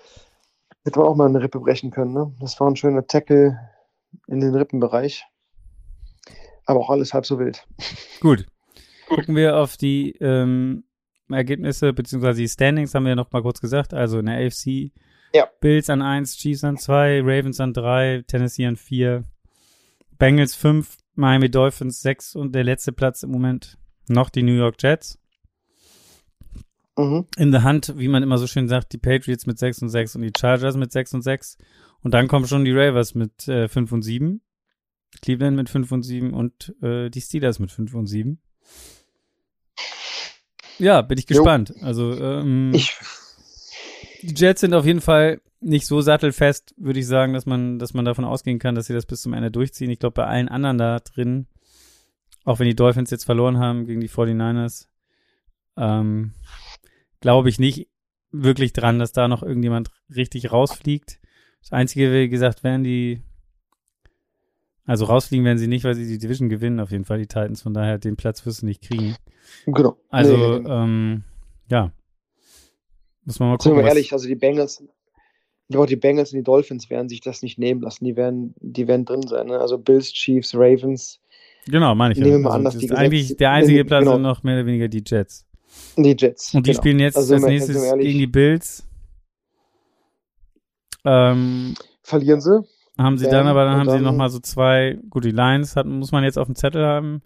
[0.83, 2.13] hätte man auch mal eine Rippe brechen können.
[2.13, 2.31] Ne?
[2.39, 3.59] Das war ein schöner Tackle
[4.27, 5.25] in den Rippenbereich.
[6.65, 7.65] Aber auch alles halb so wild.
[8.21, 8.45] Gut.
[9.07, 10.83] Gucken wir auf die ähm,
[11.29, 13.93] Ergebnisse beziehungsweise die Standings, haben wir ja noch mal kurz gesagt.
[13.93, 14.91] Also in der AFC
[15.35, 15.49] ja.
[15.59, 19.25] Bills an 1, Chiefs an 2, Ravens an 3, Tennessee an 4,
[20.17, 23.77] Bengals 5, Miami Dolphins 6 und der letzte Platz im Moment
[24.07, 25.19] noch die New York Jets.
[26.97, 27.25] Mhm.
[27.37, 30.15] In der Hand, wie man immer so schön sagt, die Patriots mit 6 und 6
[30.15, 31.57] und die Chargers mit 6 und 6.
[32.01, 34.41] Und dann kommen schon die Ravers mit äh, 5 und 7,
[35.21, 38.39] Cleveland mit 5 und 7 und äh, die Steelers mit 5 und 7.
[40.77, 41.73] Ja, bin ich gespannt.
[41.75, 41.85] Jo.
[41.85, 42.97] Also ähm, ich
[44.25, 47.93] die Jets sind auf jeden Fall nicht so sattelfest, würde ich sagen, dass man, dass
[47.93, 49.89] man davon ausgehen kann, dass sie das bis zum Ende durchziehen.
[49.89, 51.47] Ich glaube, bei allen anderen da drin,
[52.43, 54.87] auch wenn die Dolphins jetzt verloren haben gegen die 49ers,
[55.77, 56.33] ähm,
[57.19, 57.89] glaube ich nicht
[58.31, 61.19] wirklich dran, dass da noch irgendjemand richtig rausfliegt.
[61.61, 63.23] Das Einzige, wie gesagt, wären die,
[64.85, 67.63] also rausfliegen werden sie nicht, weil sie die Division gewinnen, auf jeden Fall die Titans.
[67.63, 69.15] Von daher den Platz wirst du nicht kriegen.
[69.65, 69.97] Genau.
[70.09, 70.69] Also, nee.
[70.69, 71.23] ähm,
[71.69, 71.91] ja,
[73.25, 73.75] muss man mal gucken.
[73.75, 74.83] Sind wir ehrlich, also die Bengals,
[75.73, 78.05] auch die Bengals und die Dolphins werden sich das nicht nehmen lassen.
[78.05, 79.47] Die werden, die werden drin sein.
[79.47, 79.59] Ne?
[79.59, 81.19] Also Bills, Chiefs, Ravens.
[81.67, 82.19] Genau, meine ich.
[82.19, 84.13] Nehmen wir an, also, dass die eigentlich der einzige Platz genau.
[84.13, 85.45] sind noch mehr oder weniger die Jets.
[85.97, 86.53] Die Jets.
[86.53, 86.81] Und die genau.
[86.81, 88.87] spielen jetzt also als nächstes gegen die Bills.
[91.03, 91.73] Ähm,
[92.03, 92.63] Verlieren sie.
[92.97, 95.85] Haben sie dann, aber dann haben dann, sie nochmal so zwei, gut, die Lions hat,
[95.85, 97.21] muss man jetzt auf dem Zettel haben.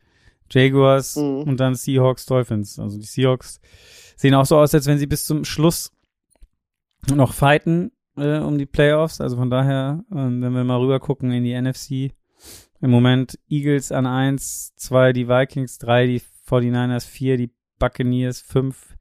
[0.50, 1.44] Jaguars mhm.
[1.44, 2.80] und dann Seahawks, Dolphins.
[2.80, 3.60] Also die Seahawks
[4.20, 5.94] sehen auch so aus, als wenn sie bis zum Schluss
[7.10, 9.22] noch fighten äh, um die Playoffs.
[9.22, 12.14] Also von daher, äh, wenn wir mal rüber gucken in die NFC,
[12.82, 18.98] im Moment Eagles an eins, zwei die Vikings, drei die 49ers, vier die Buccaneers, fünf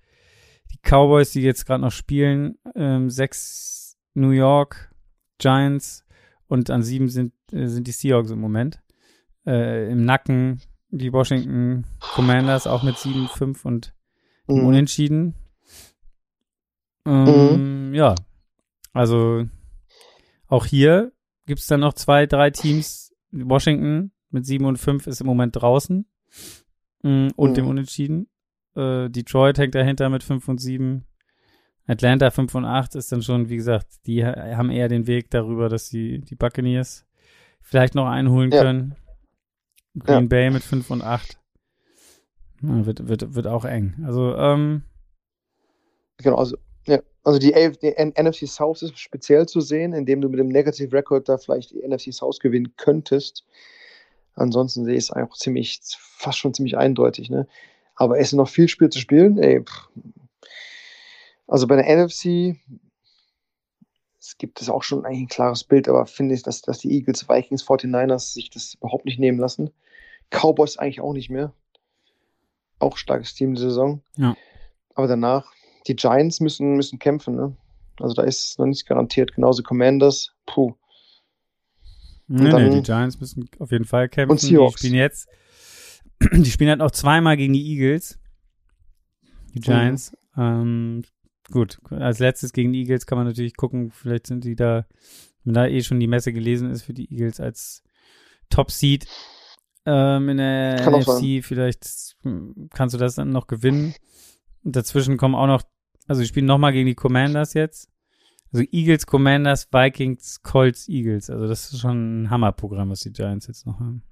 [0.70, 4.94] die Cowboys, die jetzt gerade noch spielen, ähm, sechs New York
[5.38, 6.04] Giants
[6.46, 8.80] und an sieben sind, äh, sind die Seahawks im Moment.
[9.44, 10.60] Äh, Im Nacken
[10.90, 13.94] die Washington Commanders auch mit sieben, fünf und
[14.49, 14.66] mhm.
[14.66, 15.34] Unentschieden.
[17.07, 17.94] Ähm, mhm.
[17.94, 18.14] Ja,
[18.92, 19.46] also
[20.46, 21.12] auch hier
[21.46, 23.14] gibt es dann noch zwei, drei Teams.
[23.30, 26.07] Washington mit 7 und 5 ist im Moment draußen
[27.03, 27.55] mm, und mhm.
[27.55, 28.28] dem Unentschieden.
[28.74, 31.05] Äh, Detroit hängt dahinter mit 5 und 7.
[31.86, 35.68] Atlanta 5 und 8 ist dann schon, wie gesagt, die haben eher den Weg darüber,
[35.68, 37.07] dass sie die Buccaneers
[37.61, 38.62] vielleicht noch einholen ja.
[38.62, 38.94] können.
[39.99, 40.28] Green ja.
[40.28, 41.38] Bay mit 5 und 8.
[42.62, 43.94] Ja, wird, wird, wird auch eng.
[44.04, 44.82] Also, ähm,
[46.18, 46.56] Genau, also,
[46.86, 50.92] ja, also die, die NFC South ist speziell zu sehen, indem du mit dem Negative
[50.92, 53.44] Record da vielleicht die NFC South gewinnen könntest.
[54.34, 57.46] Ansonsten sehe ich es auch ziemlich, fast schon ziemlich eindeutig, ne?
[57.94, 59.38] Aber es ist noch viel Spiel zu spielen.
[59.38, 59.64] Ey,
[61.46, 62.56] also bei der NFC
[64.20, 66.92] es gibt es auch schon eigentlich ein klares Bild, aber finde ich, dass, dass die
[66.92, 69.70] Eagles, Vikings, 49ers sich das überhaupt nicht nehmen lassen.
[70.30, 71.54] Cowboys eigentlich auch nicht mehr
[72.79, 74.03] auch starkes Team die Saison.
[74.16, 74.37] Ja.
[74.95, 75.53] Aber danach,
[75.87, 77.57] die Giants müssen, müssen kämpfen, ne?
[78.01, 79.35] Also da ist es noch nicht garantiert.
[79.35, 80.74] Genauso Commanders, puh.
[82.29, 84.33] Nee, dann, nee, die Giants müssen auf jeden Fall kämpfen.
[84.33, 84.81] Und Seahawks.
[84.81, 85.29] Die spielen jetzt,
[86.33, 88.18] die spielen halt noch zweimal gegen die Eagles.
[89.55, 90.12] Die Giants.
[90.37, 90.43] Mhm.
[90.43, 91.03] Ähm,
[91.51, 94.87] gut, als letztes gegen die Eagles kann man natürlich gucken, vielleicht sind die da,
[95.45, 97.83] wenn da eh schon die Messe gelesen ist für die Eagles als
[98.51, 99.07] Top Seed
[99.89, 101.43] ähm, in der Kann NFC.
[101.43, 102.16] Vielleicht
[102.70, 103.95] kannst du das dann noch gewinnen.
[104.62, 105.62] Dazwischen kommen auch noch,
[106.07, 107.89] also die spielen nochmal gegen die Commanders jetzt.
[108.53, 111.30] Also Eagles, Commanders, Vikings, Colts, Eagles.
[111.30, 114.03] Also das ist schon ein Hammerprogramm, was die Giants jetzt noch haben.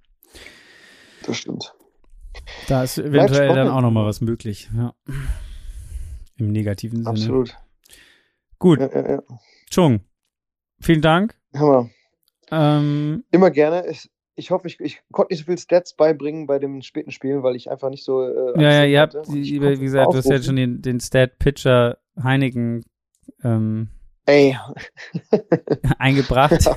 [1.24, 1.74] Das stimmt.
[2.68, 4.70] Da ist eventuell dann auch nochmal was möglich.
[4.74, 4.94] Ja.
[6.36, 7.10] Im negativen Sinne.
[7.10, 7.56] Absolut.
[8.58, 9.22] Gut, Ja, ja, ja.
[9.70, 10.00] Chung,
[10.80, 11.38] vielen Dank.
[11.54, 11.90] Hammer.
[12.50, 13.86] Ähm, Immer gerne.
[13.88, 17.42] Ich, ich hoffe, ich, ich konnte nicht so viel Stats beibringen bei dem späten Spielen,
[17.42, 18.22] weil ich einfach nicht so.
[18.22, 22.84] Äh, ja, ja, ihr habt, wie gesagt, du hast ja schon den, den Stat-Pitcher Heineken
[23.42, 23.88] ähm,
[24.26, 24.56] Ey,
[25.98, 26.52] eingebracht.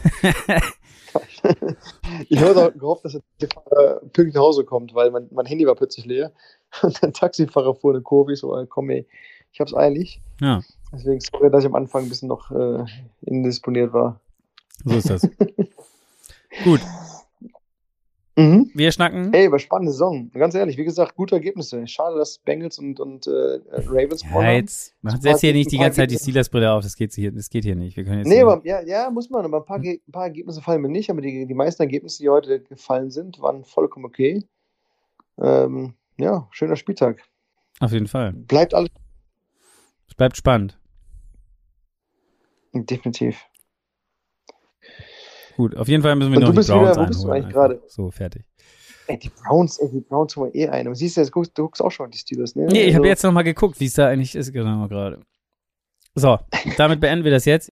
[2.29, 5.75] ich habe gehofft, dass der Fahrer pünktlich nach Hause kommt, weil mein, mein Handy war
[5.75, 6.31] plötzlich leer.
[6.83, 8.33] Und der Taxifahrer fuhr eine Kurve.
[8.33, 9.07] Ich so, äh, komm, ey,
[9.51, 10.21] ich hab's eilig.
[10.39, 10.61] ja,
[10.93, 12.85] Deswegen sorry, dass ich am Anfang ein bisschen noch äh,
[13.21, 14.19] indisponiert war.
[14.85, 15.27] so ist das.
[16.63, 16.81] Gut,
[18.39, 18.71] Mhm.
[18.73, 19.33] wir schnacken.
[19.33, 20.31] Ey, aber spannende Saison.
[20.31, 21.85] Ganz ehrlich, wie gesagt, gute Ergebnisse.
[21.87, 24.55] Schade, dass Bengals und, und äh, Ravens Ja, haben.
[24.55, 26.17] jetzt macht setzt hier nicht die ganze Zeit die.
[26.17, 27.97] Steelers-Brille auf, das geht hier, das geht hier nicht.
[27.97, 29.45] Wir können jetzt Nee, aber ja, ja, muss man.
[29.45, 32.23] Aber ein paar, Ge- ein paar Ergebnisse fallen mir nicht, aber die, die meisten Ergebnisse,
[32.23, 34.43] die heute gefallen sind, waren vollkommen okay.
[35.41, 37.21] Ähm, ja, schöner Spieltag.
[37.79, 38.33] auf jeden Fall.
[38.33, 38.89] Bleibt alles
[40.07, 40.77] Es bleibt spannend.
[42.73, 43.45] definitiv.
[45.59, 47.53] Gut, auf jeden Fall müssen wir noch die bist wieder- Browns wo bist du eigentlich
[47.53, 47.81] gerade?
[47.87, 48.45] So, fertig.
[49.07, 50.87] Ey, die Browns, ey, die Browns holen wir eh ein.
[50.87, 52.67] Aber siehst du, jetzt guckst, du guckst auch schon die Steelers, ne?
[52.67, 55.19] Nee, ich habe Also, jetzt noch mal geguckt, wie es da eigentlich ist, genau gerade.
[56.15, 56.39] So,
[56.77, 57.67] damit beenden wir das jetzt.